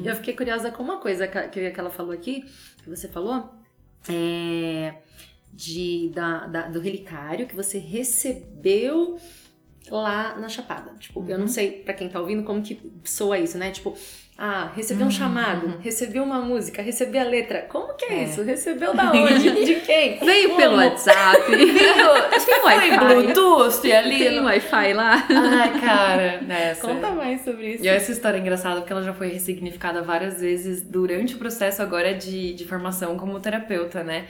[0.02, 2.42] Eu fiquei curiosa com uma coisa que, que que ela falou aqui,
[2.82, 3.50] que você falou,
[4.08, 4.94] é,
[5.52, 9.18] de, da, da- do relicário que você recebeu
[9.90, 10.90] lá na Chapada.
[10.98, 13.70] Tipo, eu não sei pra quem tá ouvindo como que soa isso, né?
[13.70, 13.96] Tipo,
[14.38, 17.62] ah, recebeu um chamado, recebeu uma música, recebeu a letra.
[17.70, 18.24] Como que é, É.
[18.24, 18.42] isso?
[18.42, 19.64] Recebeu da onde?
[19.64, 20.18] De quem?
[20.18, 20.60] Veio Como?
[20.60, 21.40] pelo WhatsApp.
[22.44, 22.98] Tem Wi-Fi.
[22.98, 24.18] Bluetooth ali.
[24.18, 25.26] Tem no- Wi-Fi lá.
[25.30, 26.86] Ai, cara, nessa.
[26.86, 27.84] Conta mais sobre isso.
[27.84, 31.80] E essa história é engraçada porque ela já foi ressignificada várias vezes durante o processo
[31.80, 34.26] agora de, de formação como terapeuta, né?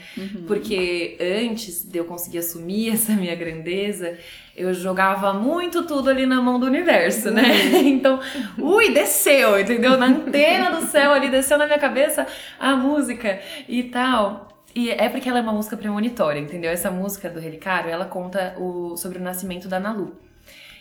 [0.46, 4.16] Porque antes de eu conseguir assumir essa minha grandeza,
[4.56, 7.42] eu jogava muito tudo ali na mão do universo, né?
[7.84, 8.20] Então,
[8.58, 9.96] ui, desceu, entendeu?
[9.98, 12.26] Na antena do céu ali, desceu na minha cabeça
[12.58, 13.38] a música
[13.68, 14.48] e tal.
[14.74, 16.70] E é porque ela é uma música premonitória, entendeu?
[16.70, 20.16] Essa música do Relicário, ela conta o, sobre o nascimento da Nalu.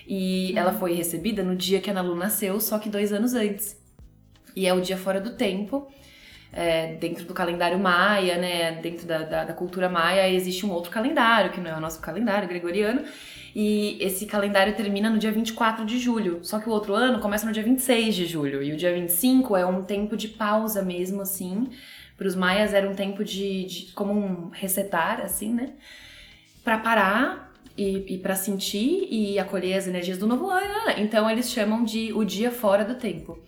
[0.08, 3.76] E ela foi recebida no dia que a Nalu nasceu, só que dois anos antes.
[4.56, 5.88] E é o dia fora do tempo.
[6.54, 8.72] é, dentro do calendário maia, né?
[8.82, 12.00] Dentro da, da, da cultura maia, existe um outro calendário, que não é o nosso
[12.02, 13.04] calendário gregoriano.
[13.56, 16.40] E esse calendário termina no dia 24 de julho.
[16.44, 18.62] Só que o outro ano começa no dia 26 de julho.
[18.62, 21.70] E o dia 25 é um tempo de pausa mesmo, assim,
[22.18, 25.70] Para os maias era um tempo de, de como um resetar, assim, né?
[26.66, 30.92] Para parar e, e para sentir e acolher as energias do novo ano.
[30.98, 33.40] Então eles chamam de o dia fora do tempo.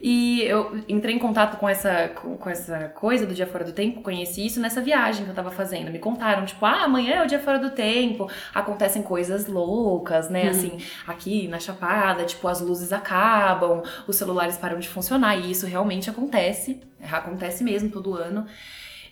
[0.00, 3.72] E eu entrei em contato com essa, com, com, essa coisa do dia fora do
[3.72, 5.90] tempo, conheci isso nessa viagem que eu tava fazendo.
[5.90, 10.44] Me contaram, tipo, ah, amanhã é o dia fora do tempo, acontecem coisas loucas, né?
[10.44, 10.50] Hum.
[10.50, 15.66] Assim, aqui na Chapada, tipo, as luzes acabam, os celulares param de funcionar, e isso
[15.66, 18.46] realmente acontece, acontece mesmo todo ano.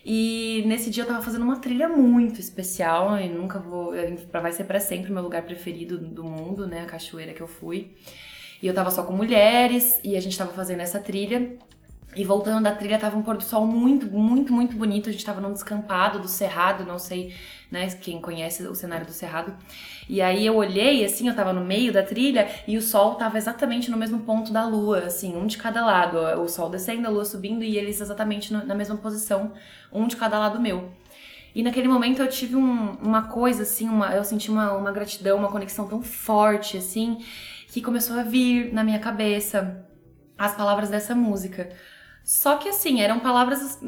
[0.05, 3.91] E nesse dia eu tava fazendo uma trilha muito especial, e nunca vou.
[4.31, 6.83] Vai ser para sempre o meu lugar preferido do mundo, né?
[6.83, 7.91] A cachoeira que eu fui.
[8.61, 11.57] E eu tava só com mulheres e a gente tava fazendo essa trilha.
[12.15, 15.07] E voltando da trilha, tava um pôr do sol muito, muito, muito bonito.
[15.07, 17.31] A gente tava num descampado do Cerrado, não sei,
[17.69, 19.53] né, quem conhece o cenário do Cerrado.
[20.09, 23.37] E aí eu olhei, assim, eu tava no meio da trilha e o sol tava
[23.37, 26.17] exatamente no mesmo ponto da lua, assim, um de cada lado.
[26.41, 29.53] O sol descendo, a lua subindo e eles exatamente na mesma posição,
[29.91, 30.89] um de cada lado meu.
[31.53, 35.37] E naquele momento eu tive um, uma coisa, assim, uma, eu senti uma, uma gratidão,
[35.37, 37.19] uma conexão tão forte, assim
[37.77, 39.85] que começou a vir na minha cabeça
[40.35, 41.69] as palavras dessa música.
[42.23, 43.79] Só que assim, eram palavras.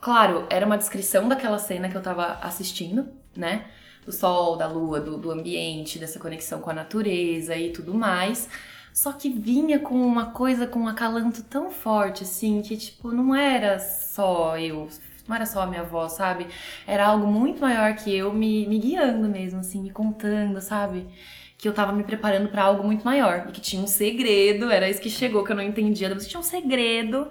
[0.00, 3.66] Claro, era uma descrição daquela cena que eu tava assistindo, né?
[4.04, 8.48] Do sol, da lua, do, do ambiente, dessa conexão com a natureza e tudo mais.
[8.94, 13.34] Só que vinha com uma coisa, com um acalanto tão forte, assim, que tipo, não
[13.34, 14.88] era só eu,
[15.28, 16.46] não era só a minha voz, sabe?
[16.86, 21.06] Era algo muito maior que eu me, me guiando mesmo, assim, me contando, sabe?
[21.58, 23.46] Que eu tava me preparando para algo muito maior.
[23.48, 26.42] E que tinha um segredo, era isso que chegou que eu não entendia, tinha um
[26.42, 27.30] segredo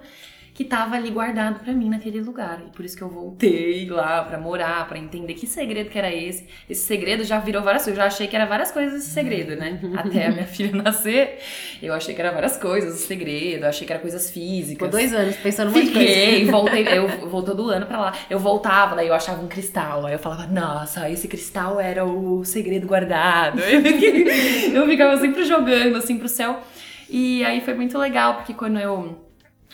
[0.54, 2.62] que tava ali guardado para mim naquele lugar.
[2.64, 6.14] E por isso que eu voltei lá para morar, para entender que segredo que era
[6.14, 6.46] esse.
[6.70, 7.98] Esse segredo já virou várias coisas.
[7.98, 9.80] Eu já achei que era várias coisas esse segredo, né?
[9.96, 11.40] Até a minha filha nascer,
[11.82, 14.78] eu achei que era várias coisas esse segredo, eu achei que era coisas físicas.
[14.78, 18.12] Por dois anos pensando muito Fiquei, voltei, eu vou todo ano para lá.
[18.30, 22.44] Eu voltava, daí eu achava um cristal, aí eu falava, nossa, esse cristal era o
[22.44, 23.60] segredo guardado.
[24.72, 26.60] Eu ficava sempre jogando assim pro céu.
[27.08, 29.23] E aí foi muito legal, porque quando eu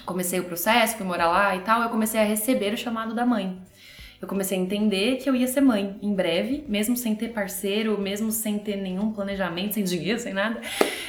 [0.04, 3.24] comecei o processo, fui morar lá e tal, eu comecei a receber o chamado da
[3.24, 3.60] mãe.
[4.20, 7.98] Eu comecei a entender que eu ia ser mãe em breve, mesmo sem ter parceiro,
[7.98, 10.60] mesmo sem ter nenhum planejamento, sem dinheiro, sem nada.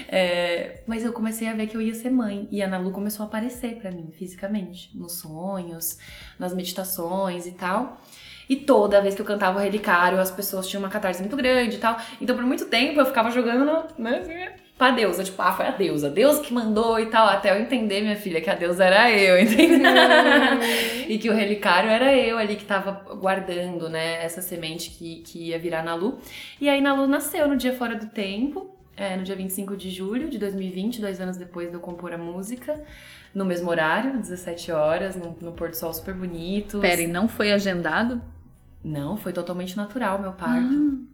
[0.07, 2.47] É, mas eu comecei a ver que eu ia ser mãe.
[2.49, 5.97] E a Ana Lu começou a aparecer para mim fisicamente, nos sonhos,
[6.39, 8.01] nas meditações e tal.
[8.47, 11.75] E toda vez que eu cantava o relicário, as pessoas tinham uma catarse muito grande
[11.75, 11.97] e tal.
[12.19, 15.71] Então, por muito tempo, eu ficava jogando, né, assim, pra deusa, tipo, ah, foi a
[15.71, 19.11] deusa, Deus que mandou e tal, até eu entender, minha filha, que a deusa era
[19.11, 19.91] eu, entendeu?
[21.07, 25.49] e que o relicário era eu ali que tava guardando, né, essa semente que, que
[25.49, 26.17] ia virar na Lu.
[26.59, 29.91] E aí na Lu nasceu no dia fora do tempo, é, no dia 25 de
[29.91, 32.83] julho de 2020, dois anos depois de eu compor a música,
[33.35, 36.79] no mesmo horário, 17 horas, no, no pôr do sol super bonito.
[36.79, 38.19] Pera, e não foi agendado?
[38.83, 40.73] Não, foi totalmente natural meu parto.
[40.73, 41.10] Ah.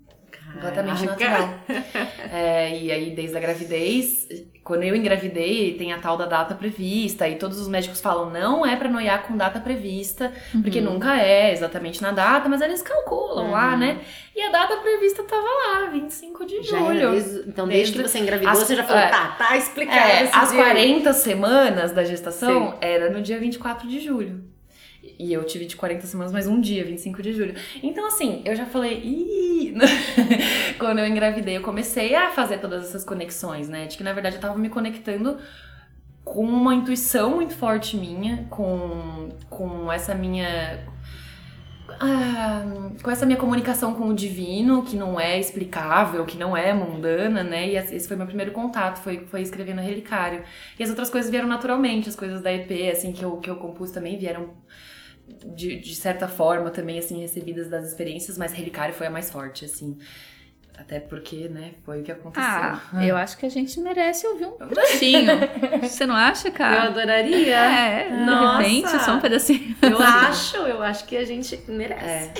[0.54, 1.50] Completamente natural.
[2.32, 4.28] é, e aí, desde a gravidez,
[4.64, 8.66] quando eu engravidei, tem a tal da data prevista, e todos os médicos falam, não
[8.66, 10.62] é pra noiar com data prevista, uhum.
[10.62, 13.52] porque nunca é exatamente na data, mas eles calculam uhum.
[13.52, 14.00] lá, né?
[14.36, 17.12] E a data prevista tava lá, 25 de julho.
[17.12, 19.98] Desde, então, desde, desde, que você engravidou, as, você já falou, é, tá, tá explicado.
[19.98, 20.64] É, as dia.
[20.64, 22.78] 40 semanas da gestação Sim.
[22.82, 24.57] era no dia 24 de julho.
[25.20, 27.56] E eu tive de 40 semanas mais um dia, 25 de julho.
[27.82, 29.74] Então, assim, eu já falei, ih!
[30.78, 33.86] Quando eu engravidei, eu comecei a fazer todas essas conexões, né?
[33.88, 35.38] De que na verdade eu tava me conectando
[36.24, 40.86] com uma intuição muito forte minha, com, com essa minha.
[42.00, 42.64] Ah,
[43.02, 47.44] com essa minha comunicação com o divino, que não é explicável, que não é mundana,
[47.44, 47.70] né?
[47.70, 50.44] E esse foi meu primeiro contato, foi, foi escrevendo Relicário.
[50.78, 53.56] E as outras coisas vieram naturalmente, as coisas da EP, assim, que eu, que eu
[53.56, 54.50] compus também vieram
[55.56, 59.66] de, de certa forma também, assim, recebidas das experiências, mas Relicário foi a mais forte,
[59.66, 59.98] assim.
[60.78, 62.46] Até porque, né, foi o que aconteceu.
[62.46, 65.32] Ah, eu acho que a gente merece ouvir um trechinho.
[65.82, 66.86] Você não acha, cara?
[66.86, 67.58] Eu adoraria.
[67.58, 68.64] É, Nossa.
[68.64, 69.76] de repente, só um pedacinho.
[69.82, 72.06] Eu acho, eu acho que a gente merece.
[72.06, 72.34] É.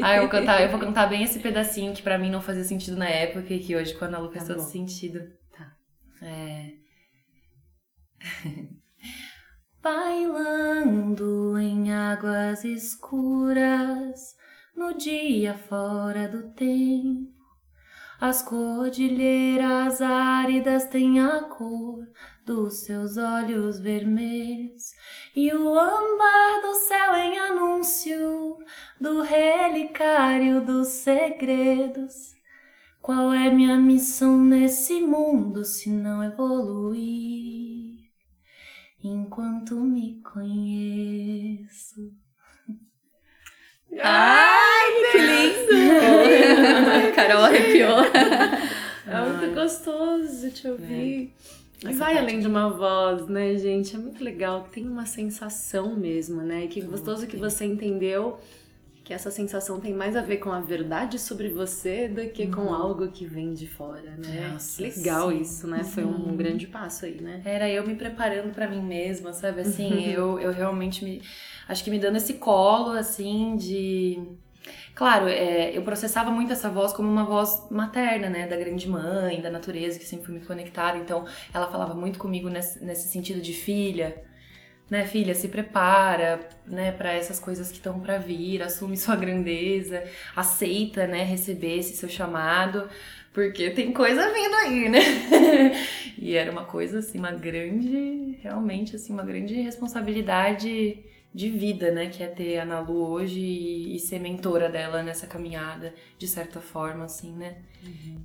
[0.00, 2.62] Ah, eu vou cantar, eu vou cantar bem esse pedacinho que para mim não fazia
[2.62, 5.20] sentido na época e que hoje com a Ana Lu faz tá todo sentido.
[5.50, 5.72] Tá.
[6.22, 6.70] É.
[9.82, 14.36] bailando em águas escuras,
[14.76, 17.30] no dia fora do tempo.
[18.20, 22.06] As cordilheiras áridas têm a cor
[22.44, 24.92] dos seus olhos vermelhos,
[25.34, 28.58] e o âmbar do céu em anúncio
[29.00, 32.34] do relicário dos segredos.
[33.00, 37.89] Qual é minha missão nesse mundo se não evoluir?
[39.02, 42.12] Enquanto me conheço.
[44.02, 47.12] Ai, que lindo!
[47.14, 48.04] Carol arrepiou.
[49.06, 51.34] É muito gostoso te ouvir.
[51.82, 53.96] E vai além de uma voz, né, gente?
[53.96, 54.68] É muito legal.
[54.70, 56.66] Tem uma sensação mesmo, né?
[56.66, 58.38] Que gostoso que você entendeu
[59.10, 62.60] que essa sensação tem mais a ver com a verdade sobre você do que com
[62.60, 62.72] Uhum.
[62.72, 64.50] algo que vem de fora, né?
[64.52, 65.40] Nossa, legal sim.
[65.40, 65.82] isso, né?
[65.82, 67.42] Foi um grande passo aí, né?
[67.44, 69.62] Era eu me preparando pra mim mesma, sabe?
[69.62, 70.00] Assim, Uhum.
[70.12, 71.20] eu, eu realmente me.
[71.68, 74.22] Acho que me dando esse colo, assim, de.
[74.94, 78.46] Claro, é, eu processava muito essa voz como uma voz materna, né?
[78.46, 80.96] Da grande mãe, da natureza, que sempre muito conectada.
[80.98, 84.22] Então, ela falava muito comigo nesse, nesse sentido de filha.
[84.90, 90.02] Né, filha, se prepara, né, para essas coisas que estão para vir, assume sua grandeza,
[90.34, 92.88] aceita, né, receber esse seu chamado,
[93.32, 94.98] porque tem coisa vindo aí, né?
[96.18, 102.08] e era uma coisa assim, uma grande, realmente assim, uma grande responsabilidade de vida, né,
[102.08, 106.60] que é ter a Nalu hoje e, e ser mentora dela nessa caminhada, de certa
[106.60, 107.58] forma, assim, né?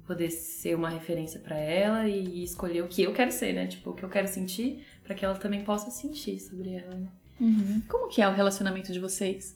[0.07, 3.67] Poder ser uma referência pra ela e escolher o que eu quero ser, né?
[3.67, 7.07] Tipo, o que eu quero sentir, pra que ela também possa sentir sobre ela, né?
[7.39, 7.81] Uhum.
[7.87, 9.55] Como que é o relacionamento de vocês?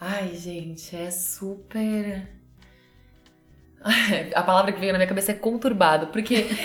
[0.00, 2.28] Ai, gente, é super.
[4.34, 6.46] A palavra que veio na minha cabeça é conturbado, porque.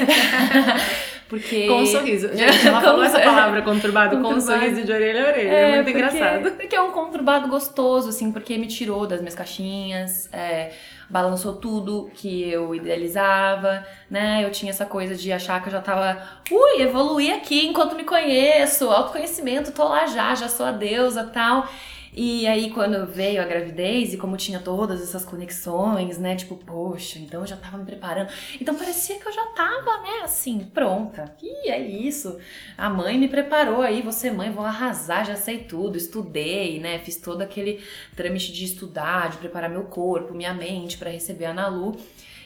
[1.31, 1.65] porque.
[1.67, 2.27] Com um sorriso.
[2.35, 4.59] Gente, ela falou essa palavra conturbado, com um Conturbado.
[4.61, 5.49] sorriso de orelha a orelha.
[5.49, 6.51] É, muito porque- engraçado.
[6.61, 10.71] Porque é um conturbado gostoso, assim, porque me tirou das minhas caixinhas, é,
[11.09, 14.41] balançou tudo que eu idealizava, né?
[14.43, 16.17] Eu tinha essa coisa de achar que eu já tava,
[16.51, 21.67] ui, evoluí aqui enquanto me conheço, autoconhecimento, tô lá já, já sou a deusa tal.
[22.13, 26.35] E aí, quando veio a gravidez, e como tinha todas essas conexões, né?
[26.35, 28.29] Tipo, poxa, então eu já tava me preparando.
[28.59, 31.35] Então parecia que eu já tava, né, assim, pronta.
[31.41, 32.37] E é isso.
[32.77, 36.99] A mãe me preparou aí, você mãe, vou arrasar, já sei tudo, estudei, né?
[36.99, 37.81] Fiz todo aquele
[38.15, 41.95] trâmite de estudar, de preparar meu corpo, minha mente pra receber a Nalu.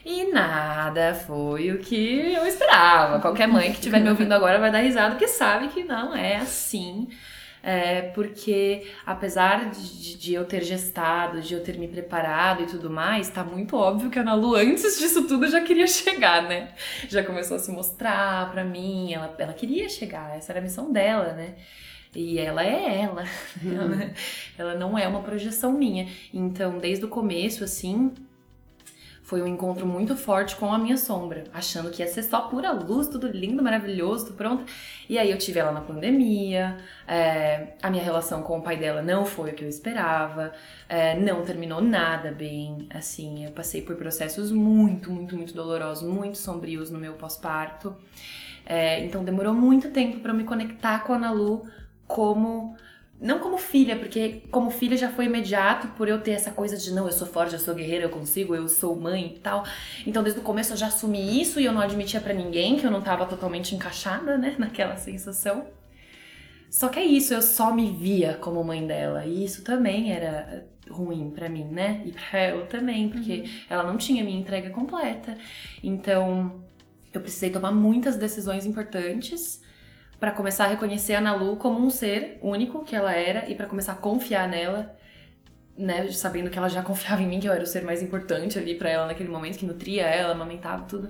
[0.06, 3.20] E nada foi o que eu esperava.
[3.20, 6.36] Qualquer mãe que estiver me ouvindo agora vai dar risada, porque sabe que não é
[6.36, 7.08] assim.
[7.68, 12.92] É, porque apesar de, de eu ter gestado, de eu ter me preparado e tudo
[12.92, 16.76] mais, tá muito óbvio que a Ana Lu, antes disso tudo, já queria chegar, né?
[17.10, 20.92] Já começou a se mostrar pra mim, ela, ela queria chegar, essa era a missão
[20.94, 21.56] dela, né?
[22.16, 23.24] E ela é ela.
[23.66, 24.12] ela,
[24.60, 26.08] ela não é uma projeção minha.
[26.32, 28.14] Então, desde o começo, assim,
[29.26, 32.72] foi um encontro muito forte com a minha sombra, achando que ia ser só pura
[32.72, 34.64] luz, tudo lindo, maravilhoso, tudo pronto.
[35.10, 39.02] E aí eu tive ela na pandemia, é, a minha relação com o pai dela
[39.02, 40.54] não foi o que eu esperava,
[40.88, 46.38] é, não terminou nada bem, assim, eu passei por processos muito, muito, muito dolorosos, muito
[46.38, 47.96] sombrios no meu pós-parto.
[48.64, 51.68] É, então demorou muito tempo para me conectar com a Ana Lu
[52.08, 52.78] como
[53.20, 56.92] não como filha, porque como filha já foi imediato por eu ter essa coisa de
[56.94, 59.66] não, eu sou forte, eu sou guerreira, eu consigo, eu sou mãe e tal.
[60.06, 62.86] Então desde o começo eu já assumi isso e eu não admitia pra ninguém que
[62.86, 65.66] eu não tava totalmente encaixada, né, naquela sensação.
[66.70, 70.66] Só que é isso, eu só me via como mãe dela e isso também era
[70.90, 72.02] ruim pra mim, né?
[72.06, 75.38] E pra ela também, porque ela não tinha minha entrega completa.
[75.82, 76.64] Então,
[77.14, 79.62] eu precisei tomar muitas decisões importantes
[80.20, 83.56] para começar a reconhecer a Ana Lu como um ser único que ela era e
[83.56, 84.96] para começar a confiar nela,
[85.78, 88.58] né, sabendo que ela já confiava em mim, que eu era o ser mais importante
[88.58, 91.10] ali para ela naquele momento, que nutria ela, amamentava tudo.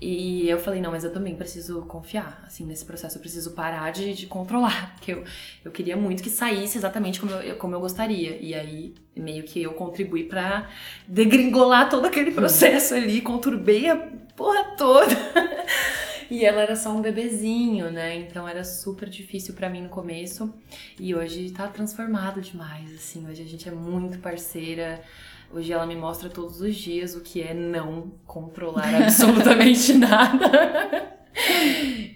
[0.00, 3.90] E eu falei, não, mas eu também preciso confiar, assim, nesse processo, eu preciso parar
[3.90, 5.24] de, de controlar, porque eu,
[5.64, 8.36] eu queria muito que saísse exatamente como eu, como eu gostaria.
[8.40, 10.68] E aí, meio que eu contribuí pra
[11.06, 13.96] degringolar todo aquele processo ali, conturbei a
[14.36, 15.14] porra toda.
[16.30, 18.16] E ela era só um bebezinho, né?
[18.16, 20.52] Então era super difícil pra mim no começo.
[20.98, 23.28] E hoje tá transformado demais, assim.
[23.28, 25.02] Hoje a gente é muito parceira.
[25.50, 31.14] Hoje ela me mostra todos os dias o que é não controlar absolutamente nada.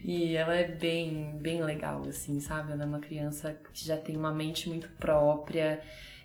[0.05, 2.73] E ela é bem, bem legal, assim, sabe?
[2.73, 5.81] Ela é uma criança que já tem uma mente muito própria,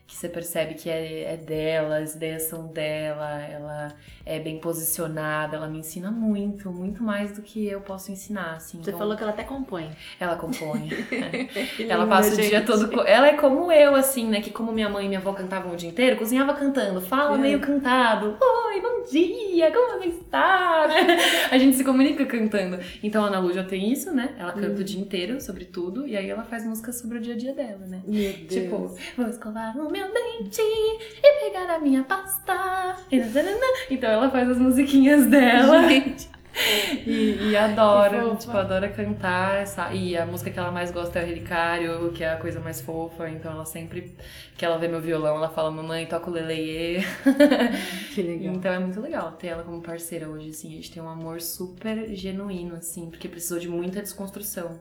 [0.05, 3.93] que você percebe que é, é dela, as ideias são dela, ela
[4.25, 8.77] é bem posicionada, ela me ensina muito, muito mais do que eu posso ensinar, assim.
[8.83, 9.89] Você Então, falou que ela até compõe.
[10.19, 10.89] Ela compõe.
[11.77, 12.49] Que Ela passa o gente.
[12.49, 13.01] dia todo.
[13.07, 14.41] Ela é como eu, assim, né?
[14.41, 17.39] Que como minha mãe e minha avó cantavam o dia inteiro, cozinhava cantando, fala É.
[17.39, 18.37] meio cantado.
[18.39, 20.87] Oi, bom dia, como você está?
[21.51, 22.79] A gente se comunica cantando.
[23.01, 24.33] Então a Ana Lu já tem isso, né?
[24.37, 24.79] Ela canta Uhum.
[24.81, 27.53] o dia inteiro sobre tudo, e aí ela faz músicas sobre o dia a dia
[27.53, 28.01] dela, né?
[28.07, 28.47] Meu Deus.
[28.53, 32.95] Tipo, vou escovar o meu dente e pegar a minha pasta.
[33.89, 35.87] Então ela faz as musiquinhas dela.
[35.87, 36.29] Gente,
[37.05, 39.65] e, e adora, tipo, adora cantar.
[39.93, 42.79] E a música que ela mais gosta é o Relicário, que é a coisa mais
[42.79, 43.29] fofa.
[43.29, 44.15] Então ela sempre
[44.55, 47.03] que ela vê meu violão, ela fala, mamãe, toca o leleye.
[48.13, 48.53] Que legal.
[48.53, 50.67] Então é muito legal ter ela como parceira hoje, assim.
[50.69, 54.79] A gente tem um amor super genuíno, assim, porque precisou de muita desconstrução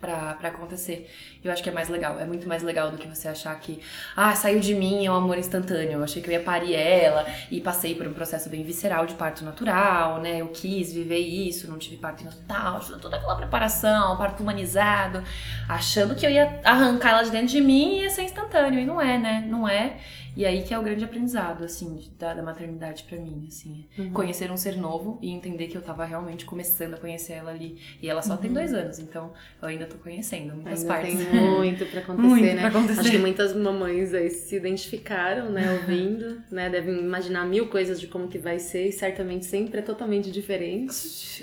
[0.00, 1.10] pra acontecer.
[1.42, 2.18] Eu acho que é mais legal.
[2.20, 3.80] É muito mais legal do que você achar que,
[4.14, 5.92] ah, saiu de mim, é um amor instantâneo.
[5.92, 9.14] Eu achei que eu ia parir ela e passei por um processo bem visceral de
[9.14, 10.40] parto natural, né?
[10.40, 15.22] Eu quis viver isso, não tive parto natural, toda aquela preparação, parto humanizado,
[15.68, 18.80] achando que eu ia arrancar ela de dentro de mim e ia ser instantâneo.
[18.80, 19.44] E não é, né?
[19.48, 19.96] Não é.
[20.36, 23.86] E aí que é o grande aprendizado, assim, da, da maternidade para mim, assim.
[23.98, 24.12] Uhum.
[24.12, 27.78] Conhecer um ser novo e entender que eu tava realmente começando a conhecer ela ali.
[28.02, 28.40] E ela só uhum.
[28.40, 29.32] tem dois anos, então
[29.62, 31.16] eu ainda tô conhecendo muitas ainda partes.
[31.16, 32.56] Tem muito pra acontecer, muito né?
[32.60, 33.00] Pra acontecer.
[33.00, 36.68] Acho que muitas mamães aí se identificaram, né, ouvindo, né?
[36.68, 40.92] Devem imaginar mil coisas de como que vai ser e certamente sempre é totalmente diferente.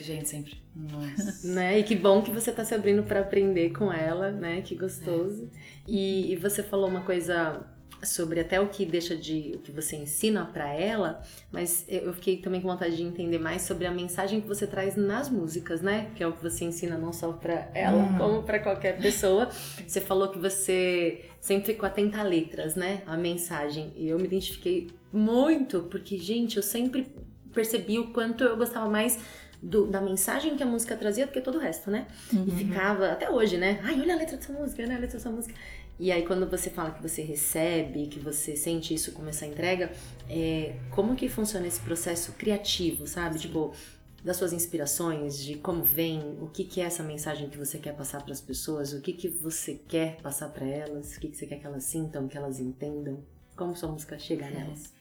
[0.04, 0.62] Gente, sempre.
[0.76, 1.48] Nossa.
[1.48, 1.80] né?
[1.80, 4.62] E que bom que você tá se abrindo para aprender com ela, né?
[4.62, 5.50] Que gostoso.
[5.54, 5.74] É.
[5.88, 7.64] E, e você falou uma coisa
[8.04, 12.38] sobre até o que deixa de o que você ensina para ela, mas eu fiquei
[12.38, 16.12] também com vontade de entender mais sobre a mensagem que você traz nas músicas, né?
[16.16, 18.18] Que é o que você ensina não só para ela, uhum.
[18.18, 19.50] como para qualquer pessoa.
[19.88, 23.02] Você falou que você sempre ficou atenta a letras, né?
[23.06, 23.92] A mensagem.
[23.96, 27.08] E eu me identifiquei muito, porque gente, eu sempre
[27.54, 29.20] percebi o quanto eu gostava mais
[29.64, 32.06] do, da mensagem que a música trazia do que todo o resto, né?
[32.32, 32.46] Uhum.
[32.48, 33.80] E ficava, até hoje, né?
[33.82, 35.56] Ai, olha a letra dessa música, olha a letra dessa música.
[35.98, 39.92] E aí quando você fala que você recebe, que você sente isso como essa entrega,
[40.30, 43.40] é, como que funciona esse processo criativo, sabe?
[43.40, 43.74] Tipo,
[44.22, 47.94] das suas inspirações, de como vem, o que, que é essa mensagem que você quer
[47.94, 51.38] passar para as pessoas, o que, que você quer passar para elas, o que, que
[51.38, 53.24] você quer que elas sintam, que elas entendam,
[53.56, 54.94] como sua música chega nelas.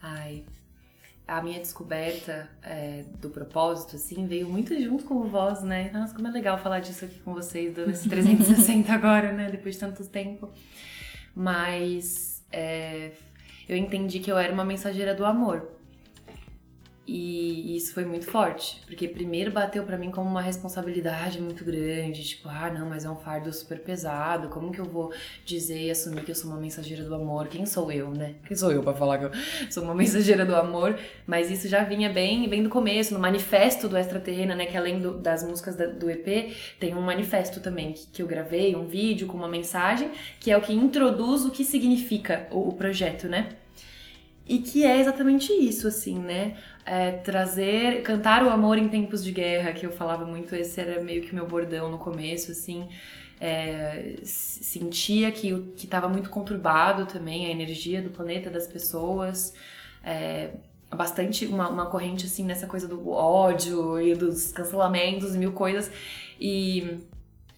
[0.00, 0.44] Ai,
[1.30, 5.88] a minha descoberta é, do propósito, assim, veio muito junto com o Voz, né?
[5.92, 9.48] Nossa, como é legal falar disso aqui com vocês, dando esse 360 agora, né?
[9.48, 10.50] Depois de tanto tempo.
[11.32, 13.12] Mas é,
[13.68, 15.79] eu entendi que eu era uma mensageira do amor.
[17.12, 22.22] E isso foi muito forte, porque primeiro bateu para mim como uma responsabilidade muito grande,
[22.22, 25.12] tipo, ah, não, mas é um fardo super pesado, como que eu vou
[25.44, 27.48] dizer e assumir que eu sou uma mensageira do amor?
[27.48, 28.36] Quem sou eu, né?
[28.46, 29.32] Quem sou eu para falar que eu
[29.68, 30.96] sou uma mensageira do amor?
[31.26, 35.00] Mas isso já vinha bem, bem do começo, no manifesto do Extraterrena, né, que além
[35.00, 38.86] do, das músicas da, do EP, tem um manifesto também que, que, eu gravei, um
[38.86, 43.26] vídeo com uma mensagem, que é o que introduz o que significa o, o projeto,
[43.26, 43.48] né?
[44.50, 46.56] E que é exatamente isso, assim, né?
[46.84, 51.00] É trazer, cantar o amor em tempos de guerra, que eu falava muito, esse era
[51.00, 52.88] meio que meu bordão no começo, assim.
[53.40, 59.54] É, sentia que estava muito conturbado também a energia do planeta das pessoas
[60.04, 60.50] é,
[60.94, 65.90] bastante uma, uma corrente assim nessa coisa do ódio e dos cancelamentos mil coisas
[66.38, 66.98] e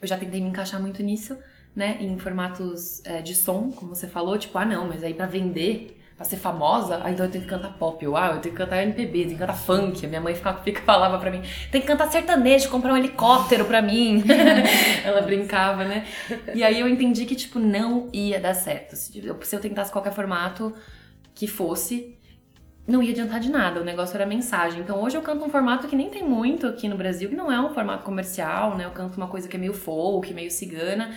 [0.01, 1.37] eu já tentei me encaixar muito nisso
[1.75, 5.27] né em formatos é, de som como você falou tipo ah não mas aí para
[5.27, 8.03] vender pra ser famosa, ah, então eu tenho que cantar pop.
[8.03, 10.05] Eu, ah, eu tenho que cantar MPB, tenho que cantar funk.
[10.07, 13.65] A minha mãe fica, fica, falava pra mim, tem que cantar sertanejo, comprar um helicóptero
[13.65, 14.23] pra mim.
[15.05, 16.07] Ela brincava, né?
[16.55, 18.95] E aí eu entendi que, tipo, não ia dar certo.
[18.97, 20.73] Se eu tentasse qualquer formato
[21.35, 22.17] que fosse,
[22.87, 24.81] não ia adiantar de nada, o negócio era mensagem.
[24.81, 27.51] Então hoje eu canto um formato que nem tem muito aqui no Brasil, que não
[27.51, 28.85] é um formato comercial, né?
[28.85, 31.15] Eu canto uma coisa que é meio folk, meio cigana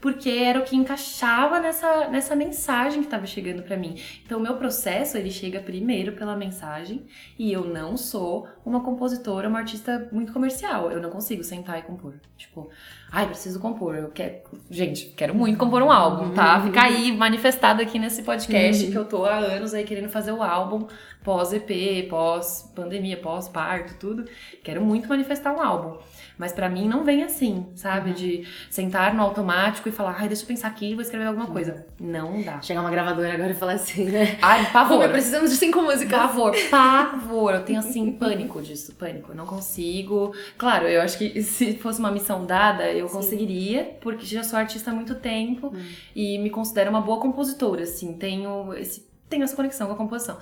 [0.00, 4.00] porque era o que encaixava nessa, nessa mensagem que estava chegando para mim.
[4.24, 7.04] Então, o meu processo, ele chega primeiro pela mensagem,
[7.38, 10.90] e eu não sou uma compositora, uma artista muito comercial.
[10.90, 12.14] Eu não consigo sentar e compor.
[12.36, 12.70] Tipo,
[13.10, 13.96] ai, preciso compor.
[13.96, 14.36] Eu quero.
[14.70, 16.60] Gente, quero muito compor um álbum, tá?
[16.62, 18.90] Fica aí manifestado aqui nesse podcast uhum.
[18.92, 20.86] que eu tô há anos aí querendo fazer o álbum
[21.28, 24.24] pós-EP, pós-pandemia, pós-parto, tudo.
[24.64, 25.98] Quero muito manifestar um álbum.
[26.38, 28.10] Mas para mim não vem assim, sabe?
[28.10, 28.16] Uhum.
[28.16, 31.48] De sentar no automático e falar, ai, deixa eu pensar aqui e vou escrever alguma
[31.48, 31.84] coisa.
[32.00, 32.62] Não dá.
[32.62, 34.38] Chegar uma gravadora agora e falar assim, né?
[34.40, 35.06] Ai, pavor.
[35.10, 36.18] precisamos de cinco músicas.
[36.18, 37.54] Pavor, pavor.
[37.56, 39.32] Eu tenho assim, pânico disso, pânico.
[39.32, 40.34] Eu não consigo.
[40.56, 43.14] Claro, eu acho que se fosse uma missão dada, eu Sim.
[43.14, 45.86] conseguiria, porque já sou artista há muito tempo hum.
[46.16, 48.14] e me considero uma boa compositora, assim.
[48.14, 50.38] Tenho, esse, tenho essa conexão com a composição.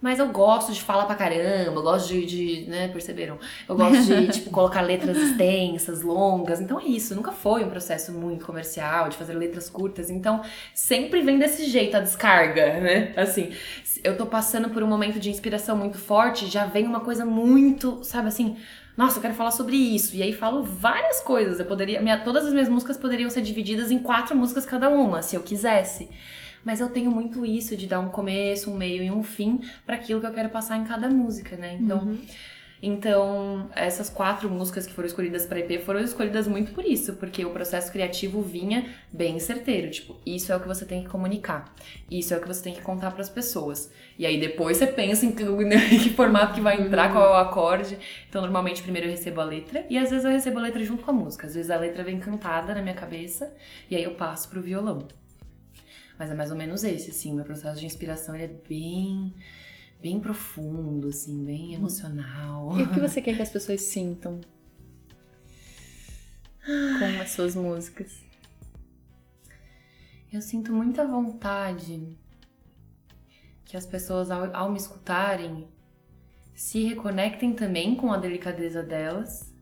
[0.00, 3.38] Mas eu gosto de falar pra caramba, eu gosto de, de né, perceberam?
[3.66, 6.60] Eu gosto de, tipo, colocar letras extensas, longas.
[6.60, 10.10] Então é isso, nunca foi um processo muito comercial, de fazer letras curtas.
[10.10, 10.42] Então
[10.74, 13.14] sempre vem desse jeito a descarga, né?
[13.16, 13.52] Assim,
[14.04, 18.04] eu tô passando por um momento de inspiração muito forte, já vem uma coisa muito,
[18.04, 18.56] sabe assim,
[18.96, 20.14] nossa, eu quero falar sobre isso.
[20.14, 21.58] E aí falo várias coisas.
[21.58, 25.22] Eu poderia, minha, todas as minhas músicas poderiam ser divididas em quatro músicas cada uma,
[25.22, 26.08] se eu quisesse
[26.66, 29.94] mas eu tenho muito isso de dar um começo, um meio e um fim para
[29.94, 31.78] aquilo que eu quero passar em cada música, né?
[31.80, 32.18] Então, uhum.
[32.82, 37.42] Então, essas quatro músicas que foram escolhidas para EP foram escolhidas muito por isso, porque
[37.42, 41.74] o processo criativo vinha bem certeiro, tipo, isso é o que você tem que comunicar,
[42.10, 43.90] isso é o que você tem que contar para as pessoas.
[44.18, 45.70] E aí depois você pensa em que, em
[46.02, 47.96] que formato que vai entrar, qual é o acorde.
[48.28, 51.02] Então, normalmente primeiro eu recebo a letra e às vezes eu recebo a letra junto
[51.02, 51.46] com a música.
[51.46, 53.54] Às vezes a letra vem cantada na minha cabeça
[53.90, 55.08] e aí eu passo pro violão.
[56.18, 59.34] Mas é mais ou menos esse, assim, meu processo de inspiração é bem
[60.00, 62.78] bem profundo, assim, bem emocional.
[62.78, 64.40] E o que você quer que as pessoas sintam
[66.64, 68.24] com as suas músicas?
[70.32, 72.16] Eu sinto muita vontade
[73.64, 75.66] que as pessoas, ao, ao me escutarem,
[76.54, 79.52] se reconectem também com a delicadeza delas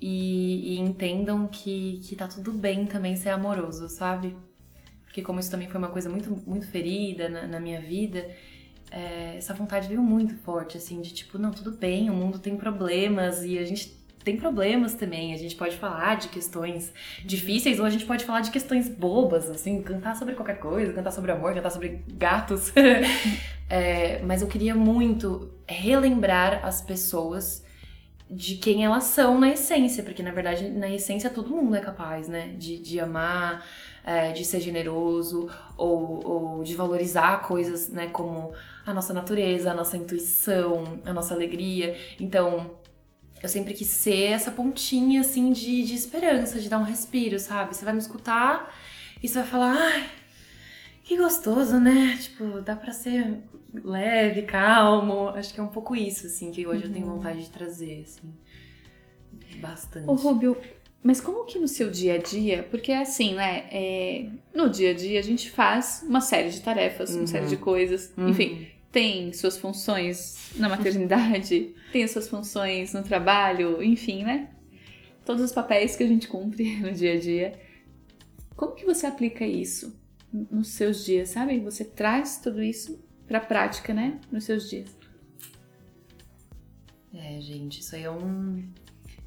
[0.00, 4.36] e, e, entendam que, que tá tudo bem também ser amoroso, sabe?
[5.16, 8.28] Porque como isso também foi uma coisa muito, muito ferida na, na minha vida,
[8.90, 12.54] é, essa vontade veio muito forte, assim, de tipo, não, tudo bem, o mundo tem
[12.54, 15.32] problemas e a gente tem problemas também.
[15.32, 16.92] A gente pode falar de questões
[17.24, 21.12] difíceis ou a gente pode falar de questões bobas, assim, cantar sobre qualquer coisa, cantar
[21.12, 22.70] sobre amor, cantar sobre gatos.
[23.70, 27.64] é, mas eu queria muito relembrar as pessoas
[28.30, 32.28] de quem elas são na essência, porque na verdade, na essência, todo mundo é capaz,
[32.28, 32.48] né?
[32.58, 33.64] De, de amar,
[34.06, 38.06] é, de ser generoso ou, ou de valorizar coisas, né?
[38.06, 38.52] Como
[38.86, 41.98] a nossa natureza, a nossa intuição, a nossa alegria.
[42.20, 42.70] Então,
[43.42, 47.74] eu sempre quis ser essa pontinha, assim, de, de esperança, de dar um respiro, sabe?
[47.74, 48.72] Você vai me escutar
[49.20, 50.08] e você vai falar, ai,
[51.02, 52.16] que gostoso, né?
[52.22, 53.42] Tipo, dá pra ser
[53.74, 55.30] leve, calmo.
[55.30, 56.88] Acho que é um pouco isso, assim, que hoje uhum.
[56.88, 57.16] eu tenho uhum.
[57.16, 58.32] vontade de trazer, assim.
[59.60, 60.08] Bastante.
[60.08, 60.56] Ô, Rubio,
[61.06, 63.68] mas como que no seu dia a dia, porque é assim, né?
[63.70, 67.18] É, no dia a dia a gente faz uma série de tarefas, uhum.
[67.18, 68.30] uma série de coisas, uhum.
[68.30, 74.50] enfim, tem suas funções na maternidade, tem as suas funções no trabalho, enfim, né?
[75.24, 77.52] Todos os papéis que a gente cumpre no dia a dia.
[78.56, 79.96] Como que você aplica isso
[80.32, 81.60] nos seus dias, sabe?
[81.60, 84.18] Você traz tudo isso pra prática, né?
[84.32, 84.90] Nos seus dias.
[87.14, 88.68] É, gente, isso aí é um,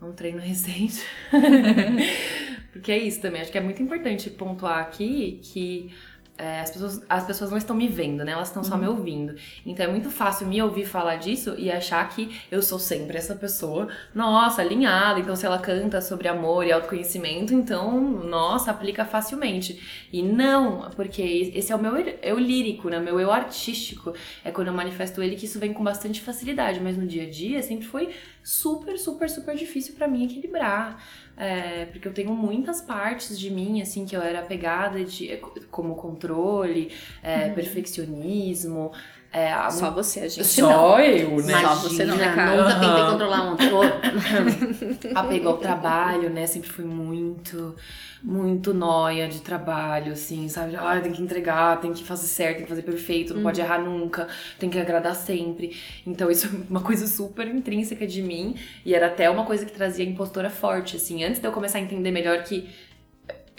[0.02, 1.04] é um treino recente.
[2.72, 3.42] Porque é isso também.
[3.42, 5.92] Acho que é muito importante pontuar aqui que
[6.40, 8.32] é, as, pessoas, as pessoas não estão me vendo, né?
[8.32, 8.80] Elas estão só uhum.
[8.80, 9.36] me ouvindo.
[9.66, 13.36] Então é muito fácil me ouvir falar disso e achar que eu sou sempre essa
[13.36, 15.20] pessoa, nossa, alinhada.
[15.20, 20.08] Então, se ela canta sobre amor e autoconhecimento, então, nossa, aplica facilmente.
[20.14, 23.00] E não, porque esse é o meu eu lírico, né?
[23.00, 24.14] Meu eu artístico.
[24.44, 26.80] É quando eu manifesto ele que isso vem com bastante facilidade.
[26.80, 31.04] Mas no dia a dia sempre foi super, super, super difícil para mim equilibrar.
[31.42, 35.38] É, porque eu tenho muitas partes de mim, assim, que eu era apegada de,
[35.72, 36.92] como controle,
[37.24, 37.54] é, uhum.
[37.54, 38.92] perfeccionismo.
[39.32, 41.00] É, Só você, a gente Só não.
[41.00, 41.62] eu, né?
[41.62, 42.64] Só você não, né, cara?
[42.64, 43.56] Nunca tentei controlar um
[45.16, 46.48] Apego ao trabalho, né?
[46.48, 47.76] Sempre fui muito,
[48.24, 50.76] muito noia de trabalho, assim, sabe?
[50.76, 53.44] Ah, tem que entregar, tem que fazer certo, tem que fazer perfeito, não uhum.
[53.44, 54.28] pode errar nunca,
[54.58, 55.78] tem que agradar sempre.
[56.08, 59.72] Então isso é uma coisa super intrínseca de mim e era até uma coisa que
[59.72, 61.24] trazia impostora forte, assim.
[61.24, 62.68] Antes de eu começar a entender melhor que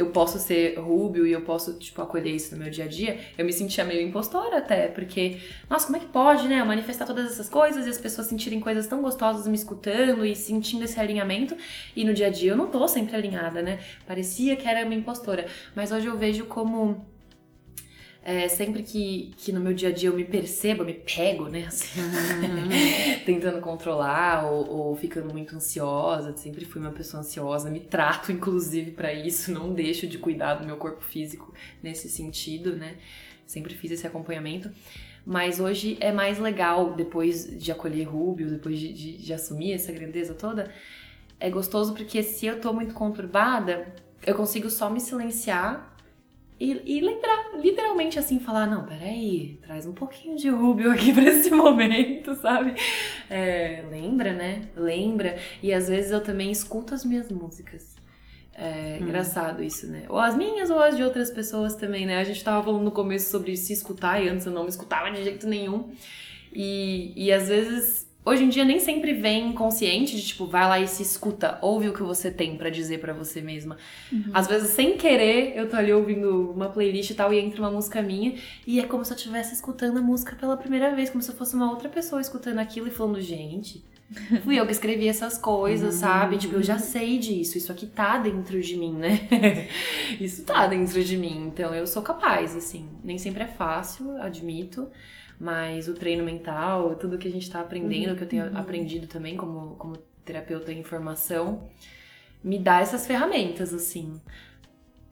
[0.01, 3.21] eu posso ser rúbio e eu posso, tipo, acolher isso no meu dia a dia,
[3.37, 5.39] eu me sentia meio impostora até, porque,
[5.69, 6.61] nossa, como é que pode, né?
[6.61, 10.35] Eu manifestar todas essas coisas e as pessoas sentirem coisas tão gostosas me escutando e
[10.35, 11.57] sentindo esse alinhamento,
[11.95, 13.79] e no dia a dia eu não tô sempre alinhada, né?
[14.07, 17.05] Parecia que era uma impostora, mas hoje eu vejo como
[18.23, 21.49] é, sempre que, que no meu dia a dia eu me percebo, eu me pego,
[21.49, 21.65] né?
[21.67, 22.01] Assim,
[23.25, 26.37] tentando controlar ou, ou, ficando muito ansiosa.
[26.37, 30.67] Sempre fui uma pessoa ansiosa, me trato inclusive para isso, não deixo de cuidar do
[30.67, 32.97] meu corpo físico nesse sentido, né?
[33.47, 34.71] Sempre fiz esse acompanhamento.
[35.25, 39.93] Mas hoje é mais legal, depois de acolher Rubio, depois de, de, de assumir essa
[39.93, 40.71] grandeza toda,
[41.39, 43.95] é gostoso porque se eu tô muito conturbada,
[44.27, 45.97] eu consigo só me silenciar
[46.61, 51.23] e, e, lembrar, literalmente assim, falar, não, peraí, traz um pouquinho de Rubio aqui pra
[51.25, 52.75] esse momento, sabe?
[53.31, 54.69] É, lembra, né?
[54.77, 55.39] Lembra.
[55.63, 57.97] E às vezes eu também escuto as minhas músicas.
[58.53, 59.05] É hum.
[59.05, 60.05] engraçado isso, né?
[60.11, 62.19] Ou as minhas ou as de outras pessoas também, né?
[62.19, 65.11] A gente tava falando no começo sobre se escutar e antes eu não me escutava
[65.11, 65.91] de jeito nenhum.
[66.53, 70.79] E, e às vezes Hoje em dia nem sempre vem consciente de tipo, vai lá
[70.79, 73.79] e se escuta, ouve o que você tem para dizer para você mesma.
[74.13, 74.31] Uhum.
[74.35, 77.71] Às vezes, sem querer, eu tô ali ouvindo uma playlist e tal, e entra uma
[77.71, 78.35] música minha,
[78.67, 81.35] e é como se eu estivesse escutando a música pela primeira vez, como se eu
[81.35, 83.83] fosse uma outra pessoa escutando aquilo e falando, gente,
[84.43, 86.37] Fui eu que escrevi essas coisas, sabe?
[86.37, 89.29] Tipo, eu já sei disso, isso aqui tá dentro de mim, né?
[90.21, 92.89] isso tá dentro de mim, então eu sou capaz, assim.
[93.05, 94.89] Nem sempre é fácil, admito,
[95.41, 99.39] mas o treino mental, tudo que a gente tá aprendendo, que eu tenho aprendido também
[99.39, 101.67] como, como terapeuta em formação,
[102.45, 104.21] me dá essas ferramentas, assim,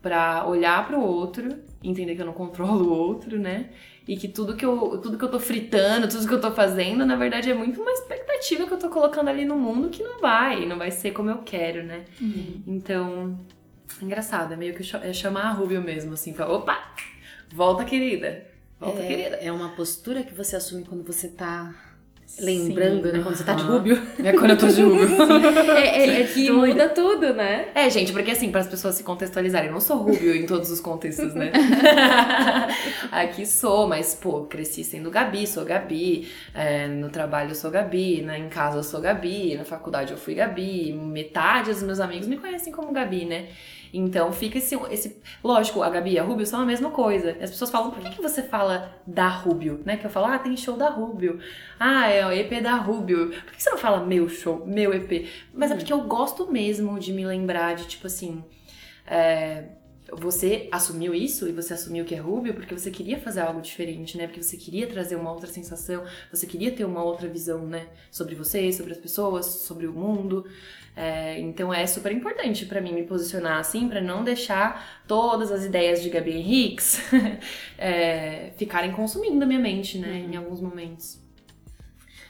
[0.02, 3.70] para olhar para o outro, entender que eu não controlo o outro, né?
[4.06, 7.06] E que tudo que eu, tudo que eu tô fritando, tudo que eu tô fazendo,
[7.06, 10.20] na verdade é muito uma expectativa que eu tô colocando ali no mundo que não
[10.20, 12.04] vai, não vai ser como eu quero, né?
[12.20, 12.62] Uhum.
[12.66, 13.38] Então,
[14.02, 16.94] engraçado, é meio que é chamar a Rubio mesmo, assim, falar, opa,
[17.50, 18.46] volta querida,
[18.78, 19.36] volta é, querida.
[19.36, 21.74] É uma postura que você assume quando você tá
[22.38, 23.16] Lembrando, Sim.
[23.16, 23.22] né?
[23.22, 23.98] Quando você tá de rubio.
[24.22, 25.22] É quando eu tô de rubio.
[25.72, 27.68] é, é, é, que muda tudo, né?
[27.74, 30.70] É, gente, porque assim, para as pessoas se contextualizarem, eu não sou rubio em todos
[30.70, 31.50] os contextos, né?
[33.10, 36.28] Aqui sou, mas, pô, cresci sendo Gabi, sou Gabi.
[36.54, 38.38] É, no trabalho eu sou Gabi, né?
[38.38, 40.92] em casa eu sou Gabi, na faculdade eu fui Gabi.
[40.92, 43.48] Metade dos meus amigos me conhecem como Gabi, né?
[43.93, 45.20] Então fica esse, esse.
[45.43, 47.36] Lógico, a Gabi e a Rubio são a mesma coisa.
[47.41, 49.80] As pessoas falam, por que, que você fala da Rubio?
[49.84, 49.97] Né?
[49.97, 51.39] Que eu falo, ah, tem show da Rubio.
[51.78, 53.30] Ah, é o EP da Rubio.
[53.30, 55.28] Por que você não fala meu show, meu EP?
[55.53, 55.78] Mas é uhum.
[55.78, 58.45] porque eu gosto mesmo de me lembrar de, tipo assim.
[59.07, 59.64] É,
[60.12, 64.16] você assumiu isso e você assumiu que é Rubio porque você queria fazer algo diferente,
[64.16, 64.26] né?
[64.26, 67.89] Porque você queria trazer uma outra sensação, você queria ter uma outra visão, né?
[68.11, 70.47] Sobre você, sobre as pessoas, sobre o mundo.
[71.01, 75.64] É, então é super importante para mim me posicionar assim, para não deixar todas as
[75.64, 77.01] ideias de Gabi Henriques
[77.78, 80.32] é, ficarem consumindo a minha mente, né, uhum.
[80.32, 81.27] em alguns momentos.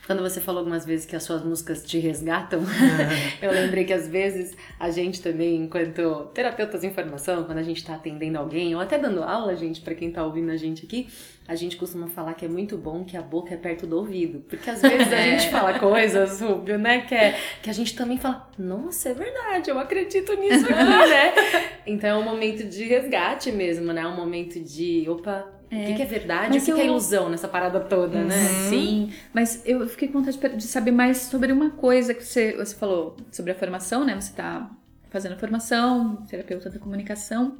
[0.09, 2.63] Quando você falou algumas vezes que as suas músicas te resgatam,
[3.43, 7.85] eu lembrei que às vezes a gente também, enquanto terapeutas em formação, quando a gente
[7.85, 11.09] tá atendendo alguém, ou até dando aula, gente, para quem tá ouvindo a gente aqui,
[11.47, 14.43] a gente costuma falar que é muito bom que a boca é perto do ouvido.
[14.49, 15.51] Porque às vezes a gente é.
[15.51, 17.03] fala coisas, Rubio, né?
[17.03, 21.35] Que, é, que a gente também fala, nossa, é verdade, eu acredito nisso aqui, né?
[21.87, 24.07] Então é um momento de resgate mesmo, né?
[24.07, 25.83] Um momento de, opa, é.
[25.83, 26.77] O que, que, é verdade e o que, eu...
[26.77, 28.35] que, é ilusão nessa parada toda, né?
[28.35, 28.71] Uhum.
[28.71, 32.75] Sim, mas eu fiquei com vontade de saber mais sobre uma coisa que você, você
[32.75, 34.15] falou sobre a formação, né?
[34.15, 34.71] Você está
[35.11, 37.59] fazendo formação, terapeuta da comunicação.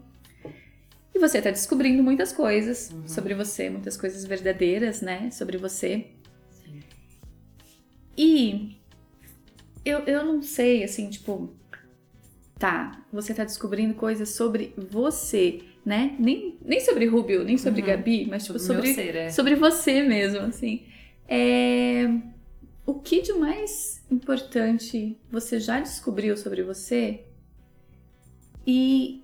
[1.15, 3.07] E você está descobrindo muitas coisas uhum.
[3.07, 5.31] sobre você, muitas coisas verdadeiras, né?
[5.31, 6.07] Sobre você.
[6.51, 6.83] Sim.
[8.17, 8.79] E
[9.85, 11.53] eu, eu não sei, assim, tipo,
[12.59, 16.15] tá, você está descobrindo coisas sobre você né?
[16.19, 17.87] Nem, nem sobre Rubio, nem sobre uhum.
[17.87, 19.31] Gabi, mas tipo, sobre, ser, é.
[19.31, 20.83] sobre você mesmo, assim.
[21.27, 22.07] É...
[22.85, 27.23] O que de mais importante você já descobriu sobre você
[28.67, 29.23] e,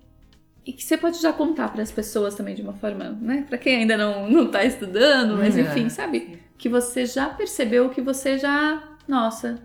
[0.65, 3.45] e que você pode já contar para as pessoas também de uma forma, né?
[3.47, 5.61] Para quem ainda não, não tá estudando, mas uhum.
[5.61, 6.39] enfim, sabe?
[6.57, 8.97] Que você já percebeu, que você já.
[9.07, 9.61] Nossa,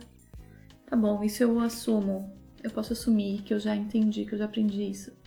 [0.87, 2.31] tá bom, isso eu assumo.
[2.63, 5.19] Eu posso assumir que eu já entendi, que eu já aprendi isso.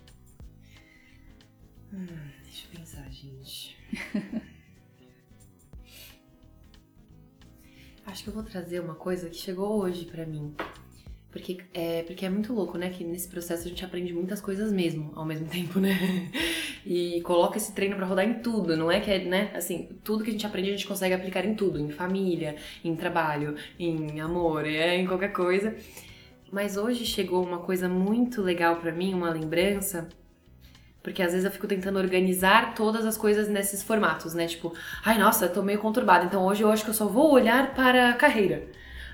[1.94, 2.08] Hum,
[2.44, 3.78] deixa eu pensar, gente.
[8.04, 10.56] Acho que eu vou trazer uma coisa que chegou hoje para mim.
[11.32, 12.90] Porque é, porque é muito louco, né?
[12.90, 16.32] Que nesse processo a gente aprende muitas coisas mesmo, ao mesmo tempo, né?
[16.84, 19.52] E coloca esse treino para rodar em tudo, não é que é, né?
[19.54, 22.96] Assim, tudo que a gente aprende a gente consegue aplicar em tudo, em família, em
[22.96, 25.76] trabalho, em amor, é, em qualquer coisa.
[26.52, 30.10] Mas hoje chegou uma coisa muito legal para mim, uma lembrança
[31.04, 34.48] porque às vezes eu fico tentando organizar todas as coisas nesses formatos, né?
[34.48, 34.74] Tipo,
[35.04, 38.10] ai nossa, tô meio conturbada, então hoje eu acho que eu só vou olhar para
[38.10, 38.64] a carreira.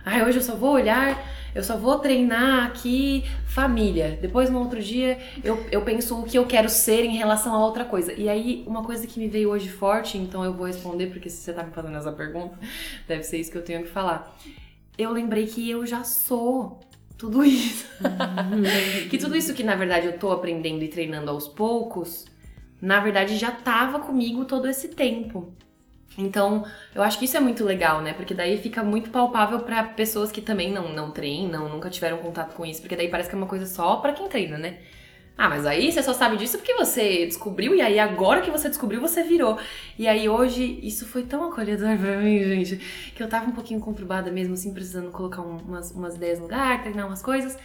[0.06, 1.22] Ai, hoje eu só vou olhar,
[1.54, 4.18] eu só vou treinar aqui família.
[4.22, 7.66] Depois, no outro dia, eu, eu penso o que eu quero ser em relação a
[7.66, 8.14] outra coisa.
[8.14, 11.38] E aí, uma coisa que me veio hoje forte, então eu vou responder, porque se
[11.38, 12.58] você tá me fazendo essa pergunta,
[13.08, 14.36] deve ser isso que eu tenho que falar.
[14.98, 16.80] Eu lembrei que eu já sou
[17.20, 17.86] tudo isso.
[19.12, 22.26] que tudo isso que na verdade eu tô aprendendo e treinando aos poucos,
[22.82, 25.54] na verdade já tava comigo todo esse tempo.
[26.18, 26.66] Então,
[26.96, 28.14] eu acho que isso é muito legal, né?
[28.14, 32.56] Porque daí fica muito palpável para pessoas que também não, não treinam, nunca tiveram contato
[32.56, 34.80] com isso, porque daí parece que é uma coisa só para quem treina, né?
[35.42, 38.68] Ah, mas aí você só sabe disso porque você descobriu e aí agora que você
[38.68, 39.58] descobriu você virou.
[39.98, 42.76] E aí hoje isso foi tão acolhedor pra mim, gente,
[43.16, 46.82] que eu tava um pouquinho conturbada mesmo, assim, precisando colocar umas, umas ideias no lugar,
[46.82, 47.58] treinar umas coisas.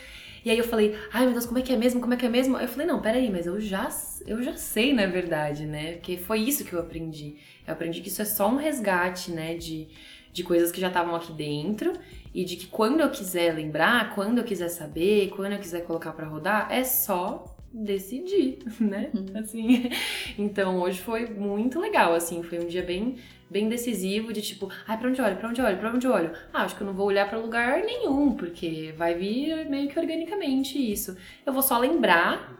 [0.44, 2.00] E aí eu falei, ai meu Deus, como é que é mesmo?
[2.00, 2.56] Como é que é mesmo?
[2.56, 3.88] Eu falei, não, peraí, mas eu já,
[4.24, 5.94] eu já sei, na verdade, né?
[5.94, 7.38] Porque foi isso que eu aprendi.
[7.66, 9.88] Eu aprendi que isso é só um resgate, né, de,
[10.32, 11.92] de coisas que já estavam aqui dentro
[12.32, 16.12] e de que quando eu quiser lembrar, quando eu quiser saber, quando eu quiser colocar
[16.12, 19.10] para rodar, é só decidir, né?
[19.12, 19.26] Uhum.
[19.40, 19.90] Assim,
[20.38, 23.16] então hoje foi muito legal, assim, foi um dia bem
[23.50, 26.32] bem decisivo de tipo, ai, pra onde olho, pra onde olho, pra onde olho?
[26.52, 29.98] Ah, acho que eu não vou olhar pra lugar nenhum, porque vai vir meio que
[29.98, 31.16] organicamente isso.
[31.46, 32.58] Eu vou só lembrar,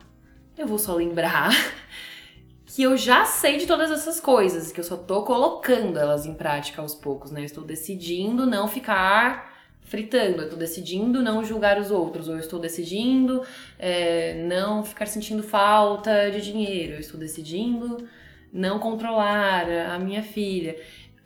[0.57, 1.51] eu vou só lembrar
[2.67, 6.35] que eu já sei de todas essas coisas, que eu só tô colocando elas em
[6.35, 7.41] prática aos poucos, né?
[7.41, 9.54] Eu estou decidindo não ficar
[9.85, 13.43] fritando, eu tô decidindo não julgar os outros, ou eu estou decidindo
[13.79, 18.09] é, não ficar sentindo falta de dinheiro, eu estou decidindo
[18.53, 20.77] não controlar a minha filha.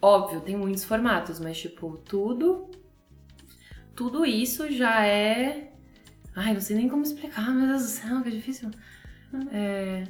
[0.00, 2.70] Óbvio, tem muitos formatos, mas tipo, tudo
[3.94, 5.68] tudo isso já é
[6.40, 8.70] Ai, não sei nem como explicar, meu Deus do céu, que difícil.
[9.50, 10.04] É...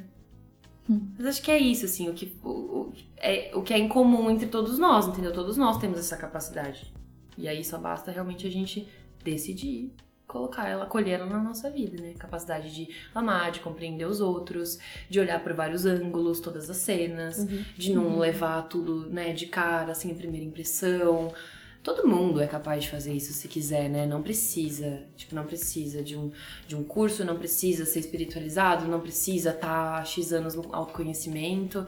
[0.87, 3.87] Mas acho que é isso, assim, o que, o, o, é, o que é em
[3.87, 5.33] comum entre todos nós, entendeu?
[5.33, 6.93] Todos nós temos essa capacidade.
[7.39, 8.87] E aí só basta realmente a gente
[9.23, 9.91] decidir
[10.27, 12.13] colocar ela, acolher ela na nossa vida, né?
[12.19, 14.77] Capacidade de amar, de compreender os outros,
[15.09, 17.63] de olhar por vários ângulos, todas as cenas, Uhum.
[17.75, 21.33] de não levar tudo, né, de cara, assim, a primeira impressão.
[21.81, 24.05] Todo mundo é capaz de fazer isso se quiser, né?
[24.05, 26.29] Não precisa, tipo, não precisa de um,
[26.67, 31.87] de um curso, não precisa ser espiritualizado, não precisa estar X anos no autoconhecimento.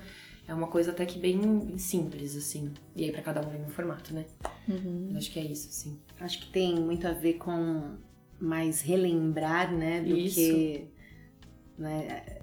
[0.52, 2.74] É uma coisa até que bem, simples, assim.
[2.94, 4.26] E aí pra cada um vem um formato, né?
[4.68, 5.14] Uhum.
[5.16, 5.98] Acho que é isso, assim.
[6.20, 7.96] Acho que tem muito a ver com
[8.38, 10.36] mais relembrar, né, do Isso.
[10.36, 10.90] que.
[11.78, 12.41] Né,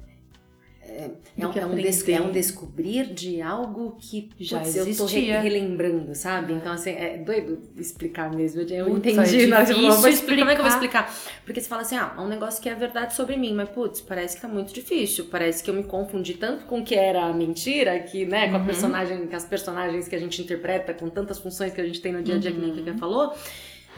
[0.89, 4.85] é, é, um, é um des- é um descobrir de algo que Já putz, eu
[4.85, 5.41] tô re- existia.
[5.41, 6.53] relembrando, sabe?
[6.55, 8.63] Então, assim, é doido explicar mesmo.
[8.63, 10.39] Eu Putz, entendi, é que eu vou explicar.
[10.39, 11.15] Como é que eu vou explicar.
[11.45, 14.01] Porque você fala assim, ah, é um negócio que é verdade sobre mim, mas putz,
[14.01, 15.27] parece que tá muito difícil.
[15.31, 18.57] Parece que eu me confundi tanto com o que era a mentira, que, né, com
[18.57, 18.65] a Uhum.
[18.67, 22.13] personagem, com as personagens que a gente interpreta, com tantas funções que a gente tem
[22.13, 22.79] no dia a dia, que nem a Uhum.
[22.85, 23.33] Kika falou.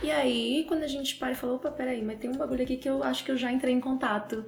[0.03, 2.77] E aí, quando a gente para e falou, opa, peraí, mas tem um bagulho aqui
[2.77, 4.45] que eu acho que eu já entrei em contato,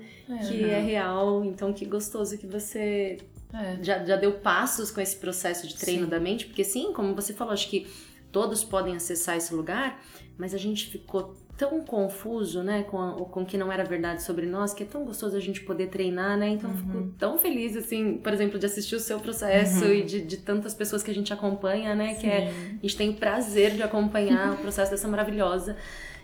[0.49, 3.19] que é real, então que gostoso que você
[3.53, 3.77] É.
[3.83, 6.11] já, já deu passos com esse processo de treino Sim.
[6.11, 7.87] da mente, porque sim, como você falou, acho que
[8.31, 10.03] todos podem acessar esse lugar,
[10.39, 11.37] mas a gente ficou
[11.69, 14.87] tão confuso, né, com, a- com o que não era verdade sobre nós, que é
[14.87, 16.49] tão gostoso a gente poder treinar, né?
[16.49, 19.93] Então eu fico tão feliz, assim, por exemplo, de assistir o seu processo Uhum.
[19.95, 22.15] e de, de tantas pessoas que a gente acompanha, né?
[22.15, 22.79] Que é, Sim.
[22.79, 25.77] a gente tem o prazer de acompanhar o processo dessa maravilhosa,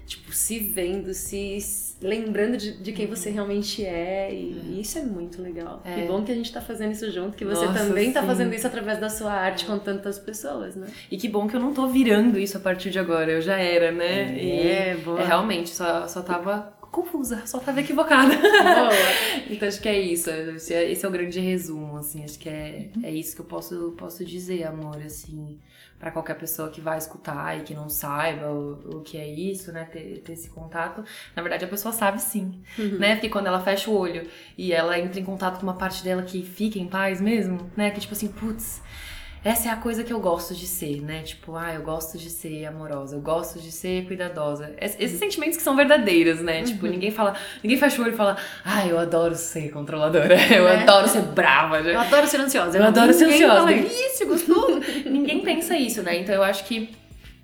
[0.08, 1.58] tipo, se vendo, se
[2.00, 5.82] lembrando de, de quem você realmente é, e, e isso é muito legal.
[5.84, 5.94] É.
[5.94, 8.26] Que bom que a gente tá fazendo isso junto, que você Nossa, também tá sim.
[8.26, 10.88] fazendo isso através da sua arte com tantas pessoas, né?
[11.10, 13.58] E que bom que eu não tô virando isso a partir de agora, eu já
[13.58, 14.38] era, né?
[14.38, 15.20] É, e boa.
[15.20, 18.34] é, realmente, só, só tava confusa, só tava equivocada.
[18.34, 18.90] Boa.
[19.50, 22.48] então acho que é isso, esse é, esse é o grande resumo, assim, acho que
[22.48, 25.58] é, é isso que eu posso, posso dizer, amor, assim,
[25.98, 29.72] pra qualquer pessoa que vai escutar e que não saiba o, o que é isso,
[29.72, 31.02] né, ter, ter esse contato.
[31.34, 34.26] Na verdade, a pessoa sabe sim, né, porque quando ela fecha o olho
[34.56, 37.90] e ela entra em contato com uma parte dela que fica em paz mesmo, né,
[37.90, 38.80] que tipo assim, putz,
[39.44, 41.22] essa é a coisa que eu gosto de ser, né?
[41.22, 44.74] Tipo, ah, eu gosto de ser amorosa, eu gosto de ser cuidadosa.
[44.80, 46.64] Es- Esses sentimentos que são verdadeiros, né?
[46.64, 50.66] Tipo, ninguém fala, ninguém fecha o olho e fala, ah, eu adoro ser controladora, eu
[50.66, 50.82] É.
[50.82, 51.78] adoro ser brava.
[51.78, 52.78] Eu adoro ser ansiosa.
[52.78, 53.54] Eu adoro ser ansiosa.
[53.54, 54.26] fala isso.
[55.48, 56.18] Pensa isso, né?
[56.18, 56.90] Então eu acho que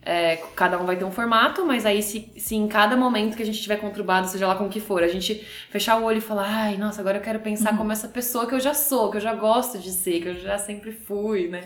[0.02, 3.42] é, cada um vai ter um formato, mas aí se, se em cada momento que
[3.42, 6.18] a gente tiver conturbado, seja lá com o que for, a gente fechar o olho
[6.18, 9.11] e falar, ai, nossa, agora eu quero pensar como essa pessoa que eu já sou,
[9.11, 11.62] que eu já gosto de ser, que eu já sempre fui, né?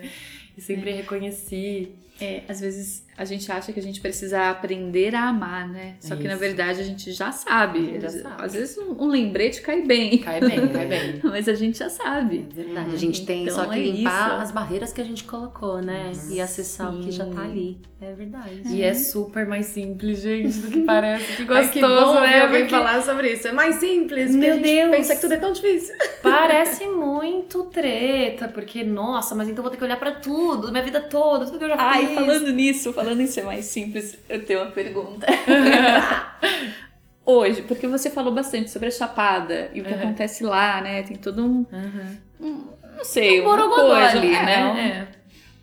[0.57, 1.93] E sempre reconheci.
[2.21, 5.97] É, às vezes a gente acha que a gente precisa aprender a amar, né?
[6.01, 6.39] Só que na Isso.
[6.41, 7.99] verdade a gente já sabe.
[8.01, 8.45] Já Às- sabe.
[8.45, 11.21] Às vezes um, um lembrete cai bem, Cai bem, cai bem.
[11.25, 12.47] mas a gente já sabe.
[12.55, 14.43] Verdade, a gente tem Então só que é limpar isso.
[14.43, 16.13] as barreiras que a gente colocou, né?
[16.31, 17.51] E acessar o que já tá Sim.
[17.51, 17.81] ali.
[18.01, 18.63] É verdade.
[18.67, 21.37] E é super mais simples, gente, do que parece.
[21.37, 22.41] Que Ai, gostoso, que bom né?
[22.43, 23.49] alguém Porque falar sobre isso.
[23.49, 24.33] É mais simples.
[24.33, 24.91] Meu a gente Deus.
[24.93, 25.95] pensa que tudo é tão difícil.
[26.23, 30.85] Parece muito treta, porque, nossa, mas então eu vou ter que olhar pra tudo, minha
[30.85, 34.45] vida toda, tudo que eu já Ai, falando nisso, falando em ser mais simples, eu
[34.45, 35.27] tenho uma pergunta.
[37.25, 39.99] Hoje, porque você falou bastante sobre a Chapada e o que Uhum.
[39.99, 41.03] acontece lá, né?
[41.03, 42.17] Tem todo um, Uhum.
[42.41, 42.65] um-
[42.97, 45.09] não sei, uma Borogodó coisa ali, é, né?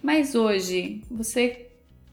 [0.02, 1.62] Mas hoje, você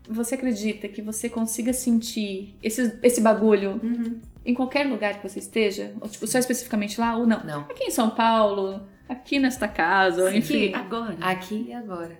[0.08, 4.20] você acredita que você consiga sentir esse, esse bagulho Uhum.
[4.44, 5.92] em qualquer lugar que você esteja?
[6.00, 7.42] Ou, tipo, só especificamente lá ou não?
[7.44, 7.60] Não.
[7.60, 10.66] Aqui em São Paulo, aqui nesta casa, ou enfim.
[10.70, 11.16] Aqui, agora.
[11.20, 12.18] Aqui e agora.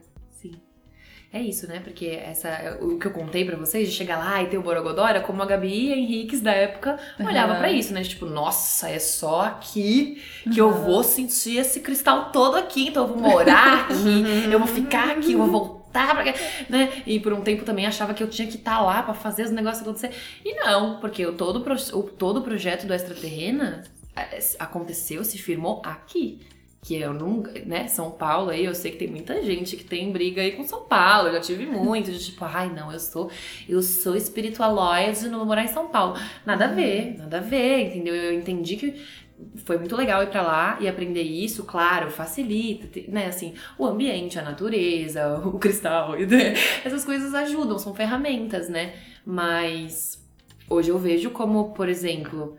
[1.32, 1.80] É isso, né?
[1.82, 5.08] Porque essa, o que eu contei pra vocês, de chegar lá e ter o Borogodó,
[5.08, 7.58] era como a Gabi Henriques da época olhava Uhum.
[7.58, 8.02] pra isso, né?
[8.02, 10.22] Tipo, nossa, é só aqui
[10.52, 14.68] que eu vou sentir esse cristal todo aqui, então eu vou morar aqui, eu vou
[14.68, 17.02] ficar aqui, eu vou voltar pra cá, né?
[17.06, 19.50] E por um tempo também achava que eu tinha que estar lá pra fazer os
[19.50, 20.10] negócios acontecer.
[20.44, 21.64] E não, porque o todo,
[21.94, 26.40] o, todo o projeto do Extraterrena é, aconteceu, se firmou aqui.
[26.84, 30.10] Que eu não, né, São Paulo aí, eu sei que tem muita gente que tem
[30.10, 31.28] briga aí com São Paulo.
[31.28, 33.30] Eu já tive muito de tipo, ai não, eu sou,
[33.68, 36.16] eu sou espiritualoide não vou morar em São Paulo.
[36.44, 38.14] Nada a ver, nada a ver, entendeu?
[38.14, 39.00] Eu entendi que
[39.64, 43.26] foi muito legal ir para lá e aprender isso, claro, facilita, né?
[43.26, 46.14] Assim, o ambiente, a natureza, o cristal,
[46.84, 48.94] essas coisas ajudam, são ferramentas, né?
[49.24, 50.22] Mas
[50.68, 52.56] hoje eu vejo como, por exemplo,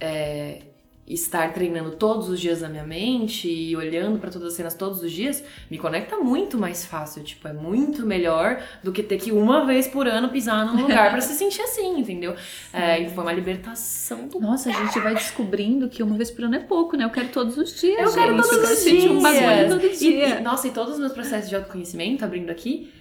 [0.00, 0.62] é,
[1.08, 5.02] estar treinando todos os dias na minha mente e olhando para todas as cenas todos
[5.02, 7.22] os dias me conecta muito mais fácil.
[7.22, 11.10] Tipo, é muito melhor do que ter que uma vez por ano pisar num lugar
[11.10, 12.34] para se sentir assim, entendeu?
[12.70, 14.38] É, e foi uma libertação do.
[14.38, 17.04] Nossa, a gente vai descobrindo que uma vez por ano é pouco, né?
[17.04, 17.98] Eu quero todos os dias.
[17.98, 18.42] Eu quero gente.
[18.42, 19.10] todos eu os dias.
[19.10, 20.28] Um todo dia.
[20.28, 22.92] E, e, nossa, e todos os meus processos de autoconhecimento, abrindo aqui,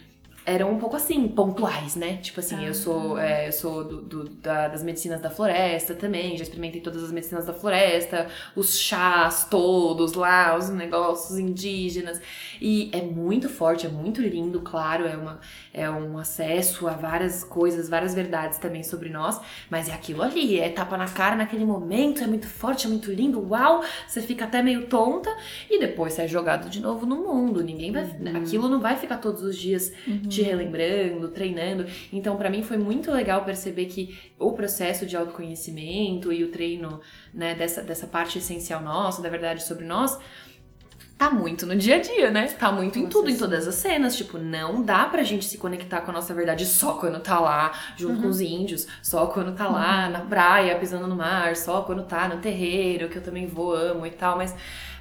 [0.48, 2.20] eram um pouco assim, pontuais, né?
[2.22, 2.68] Tipo assim, ah.
[2.68, 6.80] eu sou, é, eu sou do, do, da, das medicinas da floresta também, já experimentei
[6.80, 12.22] todas as medicinas da floresta, os chás todos lá, os negócios indígenas.
[12.62, 15.39] E é muito forte, é muito lindo, claro, é, uma,
[15.74, 20.62] é um acesso a várias coisas, várias verdades também sobre nós, mas é aquilo ali,
[20.62, 24.45] é tapa na cara naquele momento, é muito forte, é muito lindo, uau, você fica
[24.45, 25.30] até meio tonta
[25.70, 27.62] e depois você é jogado de novo no mundo.
[27.62, 28.04] Ninguém vai.
[28.04, 28.38] Uhum.
[28.38, 29.91] Aquilo não vai ficar todos os dias.
[30.08, 31.86] Uhum te relembrando, treinando.
[32.14, 37.02] Então, para mim foi muito legal perceber que o processo de autoconhecimento e o treino,
[37.34, 40.18] né, dessa, dessa parte essencial nossa, da verdade sobre nós,
[41.18, 42.48] tá muito no dia a dia, né?
[42.48, 44.16] Tá muito em tudo, em todas as cenas.
[44.16, 47.72] Tipo, não dá pra gente se conectar com a nossa verdade só quando tá lá
[47.98, 48.22] junto uhum.
[48.22, 50.12] com os índios, só quando tá lá uhum.
[50.12, 54.06] na praia, pisando no mar, só quando tá no terreiro, que eu também vou, amo
[54.06, 54.56] e tal, mas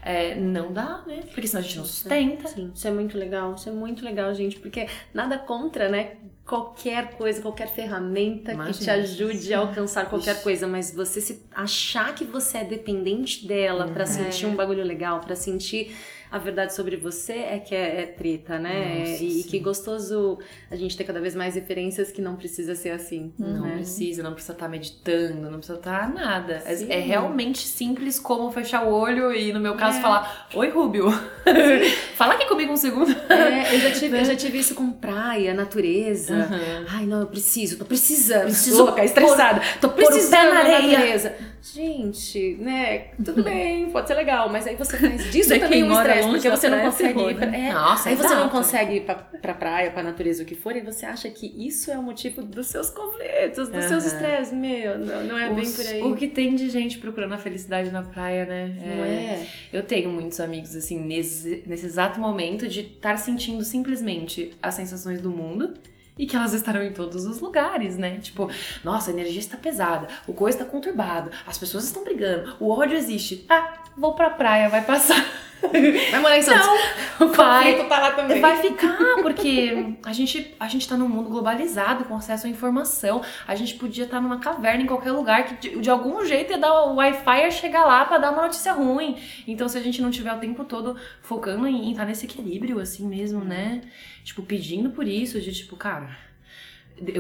[0.07, 1.23] é, não dá, né?
[1.35, 2.47] Porque senão a gente não sustenta.
[2.47, 6.19] Sim, isso é muito legal, isso é muito legal, gente, porque nada contra, né?
[6.47, 8.73] Qualquer coisa, qualquer ferramenta Imagina.
[8.73, 13.47] que te ajude a alcançar qualquer coisa, mas você se achar que você é dependente
[13.47, 15.93] dela para sentir um bagulho legal, para sentir
[16.31, 18.99] a verdade sobre você é que é, é treta, né?
[18.99, 20.39] Nossa, e, e, que gostoso
[20.71, 23.33] a gente ter cada vez mais referências que não precisa ser assim.
[23.39, 23.75] Não né?
[23.77, 26.63] precisa, não precisa estar tá meditando, não precisa estar tá nada.
[26.67, 30.03] É, é realmente simples como fechar o olho e, no meu caso, é.
[30.03, 31.07] falar: Oi, Rubio.
[32.17, 33.13] Fala aqui comigo um segundo.
[33.31, 36.36] É, eu já tive, eu já tive isso com praia, natureza.
[36.37, 36.87] Uhum.
[36.89, 38.45] Ai, não, eu preciso, tô precisando.
[38.45, 39.61] Preciso louca, estressada.
[39.81, 40.99] Tô precisando na areia.
[40.99, 41.37] natureza.
[41.75, 43.09] Gente, né?
[43.25, 46.69] Tudo bem, pode ser legal, mas aí você faz disso também um estresse, porque você
[46.69, 48.29] não consegue ir pra, é, Nossa, aí exato.
[48.29, 51.29] você não consegue ir pra, pra praia, pra natureza, o que for, e você acha
[51.29, 53.89] que isso é o motivo dos seus conflitos, dos uhum.
[53.89, 54.53] seus estresses.
[54.53, 56.03] Meu, não, não é Os, bem por aí.
[56.03, 58.77] O que tem de gente procurando a felicidade na praia, né?
[58.81, 59.47] É, não é?
[59.73, 65.21] Eu tenho muitos amigos, assim, nesse, nesse exato momento de estar sentindo simplesmente as sensações
[65.21, 65.75] do mundo
[66.19, 68.19] e que elas estarão em todos os lugares, né?
[68.19, 68.51] Tipo,
[68.83, 72.97] nossa, a energia está pesada, o coisa está conturbado, as pessoas estão brigando, o ódio
[72.97, 73.45] existe.
[73.49, 75.25] Ah, vou pra praia, vai passar.
[75.63, 76.67] Vai morar em Santos.
[77.19, 78.41] Não, vai, tá lá também.
[78.41, 83.23] Vai ficar, porque a gente, a gente tá num mundo globalizado, com acesso à informação.
[83.47, 86.53] A gente podia estar tá numa caverna em qualquer lugar, que de, de algum jeito
[86.53, 89.17] ia dar o Wi-Fi ia chegar lá para dar uma notícia ruim.
[89.47, 92.79] Então, se a gente não tiver o tempo todo focando em estar tá nesse equilíbrio,
[92.79, 93.83] assim mesmo, né?
[94.25, 96.26] Tipo, pedindo por isso, de tipo, cara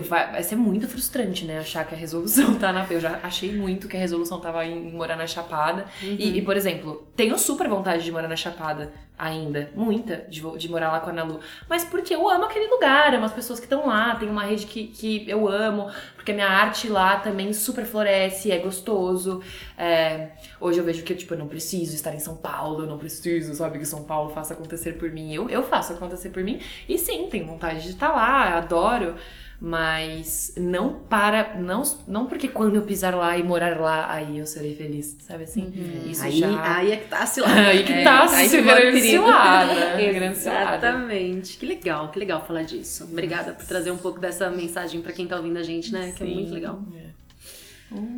[0.09, 1.59] vai, vai ser muito frustrante, né?
[1.59, 2.87] Achar que a resolução tá na.
[2.89, 5.87] Eu já achei muito que a resolução tava em morar na Chapada.
[6.03, 6.16] Uhum.
[6.18, 9.70] E, e, por exemplo, tenho super vontade de morar na Chapada ainda.
[9.74, 11.41] Muita, de, de morar lá com a Ana Lu.
[11.68, 14.66] Mas porque eu amo aquele lugar, amo as pessoas que estão lá, tem uma rede
[14.66, 19.43] que, que eu amo, porque a minha arte lá também super floresce, é gostoso.
[19.77, 22.99] É, hoje eu vejo que tipo, eu não preciso estar em São Paulo, eu não
[22.99, 25.35] preciso, sabe, que São Paulo faça acontecer por mim.
[25.35, 26.61] Eu, eu faço acontecer por mim.
[26.89, 29.14] E sim, tenho vontade de estar lá, adoro
[29.61, 34.47] mas não para, não, não porque quando eu pisar lá e morar lá, aí eu
[34.47, 35.65] serei feliz, sabe assim?
[35.65, 36.11] Uhum.
[36.11, 36.77] Isso aí, já...
[36.77, 37.61] aí é que tá a cilada.
[37.69, 40.03] aí que é, tá a grande cilada.
[40.03, 41.57] Exatamente.
[41.57, 43.05] Que legal, que legal falar disso.
[43.05, 46.09] Obrigada por trazer um pouco dessa mensagem para quem tá ouvindo a gente, né?
[46.09, 46.15] Sim.
[46.15, 46.83] Que é muito legal.
[46.95, 47.95] É.
[47.95, 48.16] Hum.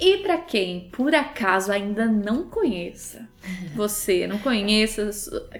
[0.00, 3.28] E para quem por acaso ainda não conheça,
[3.76, 5.10] você não conheça,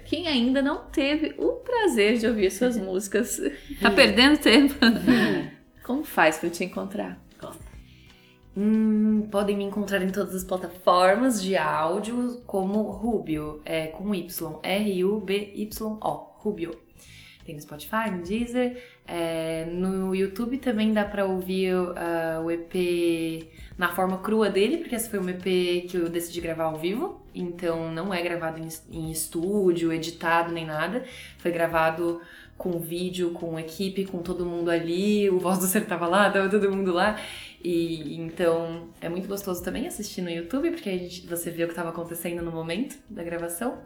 [0.05, 3.39] quem ainda não teve o prazer de ouvir suas músicas,
[3.79, 4.75] tá perdendo tempo?
[5.83, 7.21] Como faz para te encontrar?
[8.55, 14.59] Hum, podem me encontrar em todas as plataformas de áudio como Rubio, é com Y,
[14.61, 16.75] R-U-B-Y-O, Rubio.
[17.45, 18.77] Tem no Spotify, no Deezer,
[19.07, 23.49] É, no YouTube também dá pra ouvir uh, o EP
[23.81, 25.41] na forma crua dele, porque esse foi um EP
[25.89, 27.19] que eu decidi gravar ao vivo.
[27.33, 28.61] Então não é gravado
[28.91, 31.03] em, estúdio, editado nem nada.
[31.39, 32.21] Foi gravado
[32.55, 35.27] com vídeo, com equipe, com todo mundo ali.
[35.31, 37.19] O Voz do Ser tava lá, tava todo mundo lá.
[37.63, 41.65] E então é muito gostoso também assistir no YouTube, porque a gente, você vê o
[41.65, 43.79] que estava acontecendo no momento da gravação.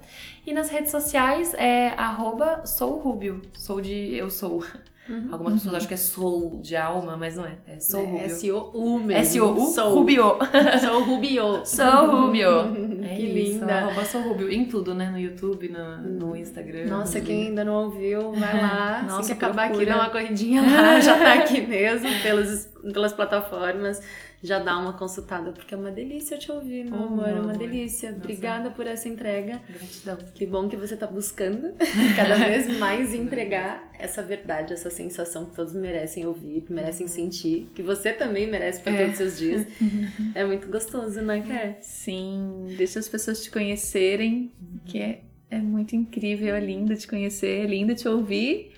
[0.45, 4.61] E nas redes sociais é arroba sourubio, sou de eu sou.
[5.07, 5.27] Uhum.
[5.31, 5.77] Algumas pessoas uhum.
[5.77, 7.57] acham que é soul de alma, mas não é.
[7.67, 8.25] É sou é, Rubio.
[8.25, 9.21] S-O-U mesmo.
[9.21, 9.67] S-O-U?
[9.67, 9.95] Sou.
[9.95, 10.37] Rubio.
[10.81, 11.65] Sou Rubio.
[11.65, 12.95] Sou Rubio.
[13.05, 13.75] É que isso, linda.
[13.75, 14.51] Arroba sou Rubio.
[14.51, 15.11] Em tudo, né?
[15.11, 16.87] No YouTube, no, no Instagram.
[16.87, 19.03] Nossa, quem ainda não ouviu, vai lá.
[19.07, 20.99] Nossa, que acabar aqui, dá uma corridinha lá.
[20.99, 24.01] Já tá aqui mesmo, pelas, pelas plataformas
[24.45, 27.53] já dá uma consultada, porque é uma delícia te ouvir, meu oh, amor, é uma
[27.53, 28.11] delícia.
[28.11, 28.23] Nossa.
[28.23, 29.61] Obrigada por essa entrega.
[29.67, 30.17] Gratidão.
[30.33, 31.73] Que bom que você tá buscando
[32.15, 37.69] cada vez mais entregar essa verdade, essa sensação que todos merecem ouvir, que merecem sentir,
[37.73, 38.97] que você também merece para é.
[38.97, 39.67] todos os seus dias.
[40.35, 41.77] é muito gostoso, não é, Ker?
[41.81, 44.51] Sim, deixa as pessoas te conhecerem,
[44.85, 48.74] que é, é muito incrível, é lindo te conhecer, é lindo te ouvir.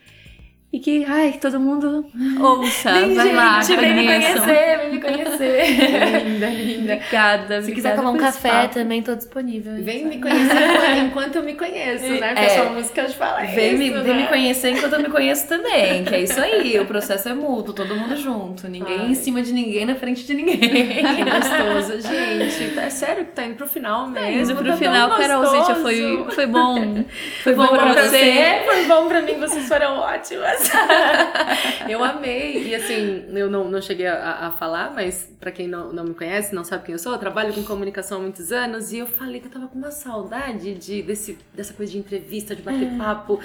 [0.72, 2.06] E que, ai, todo mundo
[2.42, 5.64] ouça, vem, vai gente, lá, vem me conhecer, vem me conhecer.
[6.28, 6.94] linda, linda.
[6.96, 8.70] Obrigada, Se quiser tomar um café, espaço.
[8.74, 9.82] também tô disponível.
[9.82, 12.34] Vem me conhecer enquanto eu me conheço, né?
[12.36, 14.02] Porque é, a música de falar vem isso, me, né?
[14.02, 17.34] Vem me conhecer enquanto eu me conheço também, que é isso aí, o processo é
[17.34, 19.12] mútuo, todo mundo junto, ninguém ai.
[19.12, 20.58] em cima de ninguém, na frente de ninguém.
[20.60, 22.78] Que gostoso, gente.
[22.78, 24.20] É sério que tá indo pro final mesmo.
[24.20, 27.06] Tá indo pro tá final, Carol, gente, foi, foi bom.
[27.44, 28.18] Foi, foi bom, bom pra, pra você.
[28.18, 28.62] você.
[28.66, 30.57] Foi bom pra mim, vocês foram ótimas.
[31.90, 32.68] eu amei.
[32.68, 36.14] E assim, eu não, não cheguei a, a falar, mas para quem não, não me
[36.14, 39.08] conhece, não sabe quem eu sou, eu trabalho com comunicação há muitos anos e eu
[39.08, 42.98] falei que eu tava com uma saudade de, desse, dessa coisa de entrevista, de bater
[42.98, 43.40] papo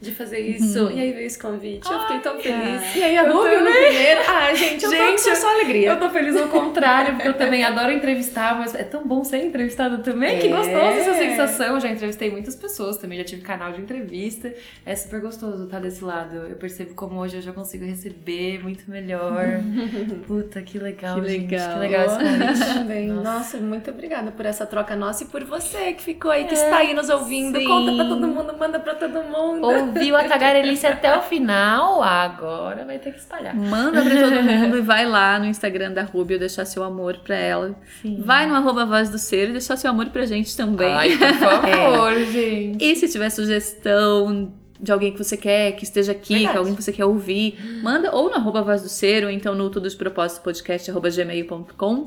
[0.00, 0.84] de fazer isso.
[0.84, 0.90] Uhum.
[0.92, 1.90] E aí veio esse convite.
[1.90, 2.94] Eu fiquei tão feliz.
[2.94, 4.20] E aí a Rubio no primeiro.
[4.28, 5.88] Ah, gente, eu gente, tô, só alegria.
[5.88, 9.44] Eu tô feliz ao contrário, porque eu também adoro entrevistar, mas é tão bom ser
[9.44, 10.36] entrevistada também.
[10.36, 10.40] É.
[10.40, 11.74] Que gostoso essa sensação.
[11.74, 14.54] Eu já entrevistei muitas pessoas também, já tive canal de entrevista.
[14.86, 16.36] É super gostoso estar desse lado.
[16.36, 19.60] Eu percebo como hoje eu já consigo receber muito melhor.
[20.28, 21.50] Puta, que legal, que gente.
[21.50, 21.72] legal.
[21.72, 23.08] Que legal esse convite.
[23.08, 23.38] Nossa.
[23.38, 26.54] nossa, muito obrigada por essa troca nossa e por você que ficou aí, que é,
[26.54, 27.58] está aí nos ouvindo.
[27.58, 27.64] Sim.
[27.64, 29.66] Conta pra todo mundo, manda pra todo mundo.
[29.66, 33.54] Ou ouviu a tagarelice até o final, agora vai ter que espalhar.
[33.54, 37.36] Manda pra todo mundo e vai lá no Instagram da Rubio deixar seu amor pra
[37.36, 37.74] ela.
[38.02, 38.20] Sim.
[38.24, 40.92] Vai no arroba voz do ser e deixar seu amor pra gente também.
[40.92, 42.24] Ai, por favor, é.
[42.24, 42.84] gente.
[42.84, 46.52] E se tiver sugestão de alguém que você quer que esteja aqui, Verdade.
[46.52, 49.54] que alguém que você quer ouvir, manda ou no arroba voz do ser, ou então
[49.54, 52.06] no tudo os propósitos podcast arroba gmail.com.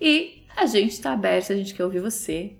[0.00, 2.52] E a gente tá aberto, a gente quer ouvir você.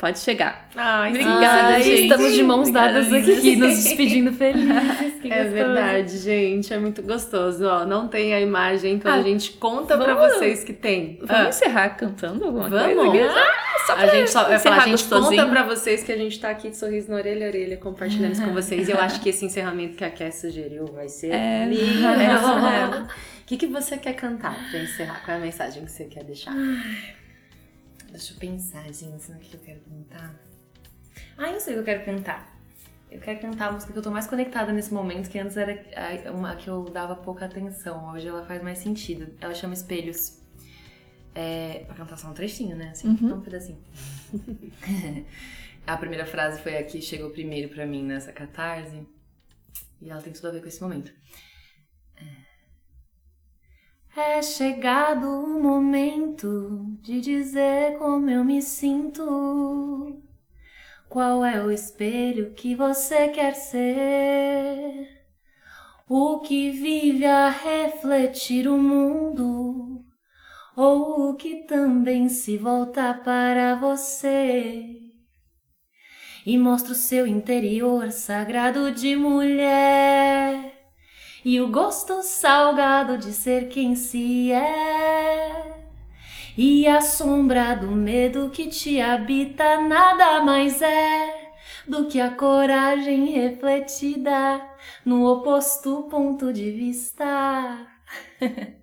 [0.00, 0.66] Pode chegar.
[0.74, 2.02] Ai, obrigada, Ai, gente.
[2.04, 5.20] Estamos de mãos dadas aqui, nos despedindo felizes.
[5.20, 6.72] Que é verdade, gente.
[6.72, 7.66] É muito gostoso.
[7.66, 11.18] Ó, não tem a imagem, então ah, a gente conta vamos, pra vocês que tem.
[11.20, 11.48] Vamos ah.
[11.50, 13.10] encerrar cantando alguma vamos?
[13.10, 13.30] coisa?
[13.30, 16.48] Ah, só a gente só, falar, a gente conta pra vocês que a gente tá
[16.48, 18.88] aqui de sorriso na orelha a orelha, compartilhando isso com vocês.
[18.88, 23.06] E eu acho que esse encerramento que a Cass sugeriu vai ser é, lindo.
[23.40, 25.24] O que, que você quer cantar pra encerrar?
[25.24, 26.52] Qual é a mensagem que você quer deixar?
[26.52, 27.19] Ai.
[28.10, 30.34] Deixa eu pensar, gente, no que eu quero cantar.
[31.38, 32.60] Ah, eu sei o que eu quero cantar.
[33.10, 36.32] Eu quero cantar a música que eu tô mais conectada nesse momento, que antes era
[36.32, 38.12] uma que eu dava pouca atenção.
[38.12, 39.32] Hoje ela faz mais sentido.
[39.40, 40.38] Ela chama Espelhos.
[41.34, 42.90] É, pra cantar só um trechinho, né?
[42.90, 43.34] Assim, uhum.
[43.34, 43.82] um pedacinho.
[45.86, 49.06] a primeira frase foi a que chegou primeiro pra mim nessa catarse.
[50.00, 51.12] E ela tem tudo a ver com esse momento.
[52.16, 52.49] É
[54.42, 60.22] chegado o momento de dizer como eu me sinto.
[61.08, 65.08] Qual é o espelho que você quer ser?
[66.08, 70.04] O que vive a refletir o mundo?
[70.76, 74.96] Ou o que também se volta para você?
[76.46, 80.79] E mostra o seu interior sagrado de mulher
[81.44, 85.80] e o gosto salgado de ser quem se é.
[86.56, 91.52] E a sombra do medo que te habita nada mais é
[91.86, 94.60] do que a coragem refletida
[95.04, 97.86] no oposto ponto de vista.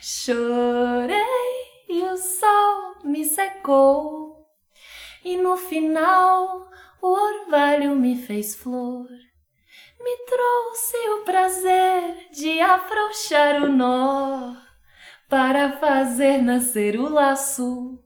[0.00, 1.16] Chorei
[1.88, 4.46] e o sol me secou,
[5.24, 6.68] e no final
[7.00, 9.06] o orvalho me fez flor
[10.00, 14.54] me trouxe o prazer de afrouxar o nó
[15.28, 17.98] para fazer nascer o laço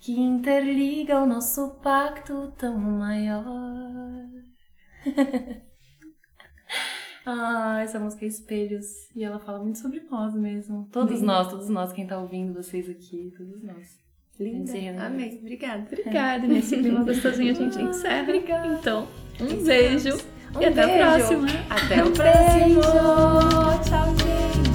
[0.00, 3.44] que interliga o nosso pacto tão maior.
[7.26, 10.88] ah, essa música é Espelhos e ela fala muito sobre nós mesmo.
[10.92, 13.98] Todos nós, todos nós, quem tá ouvindo vocês aqui, todos nós.
[14.38, 15.06] Linda.
[15.06, 15.38] Amém.
[15.38, 15.86] Obrigada.
[15.90, 16.44] Obrigada.
[16.44, 16.48] É.
[16.48, 18.22] Nesse clima gostosinho a gente ah, encerra.
[18.22, 18.78] Obrigada.
[18.78, 19.08] Então,
[19.40, 20.10] um beijo.
[20.56, 21.02] Um e até beijo.
[21.02, 21.46] a próxima.
[21.70, 22.58] Até um o próximo.
[22.58, 22.80] Beijo.
[23.84, 24.65] Tchau, gente.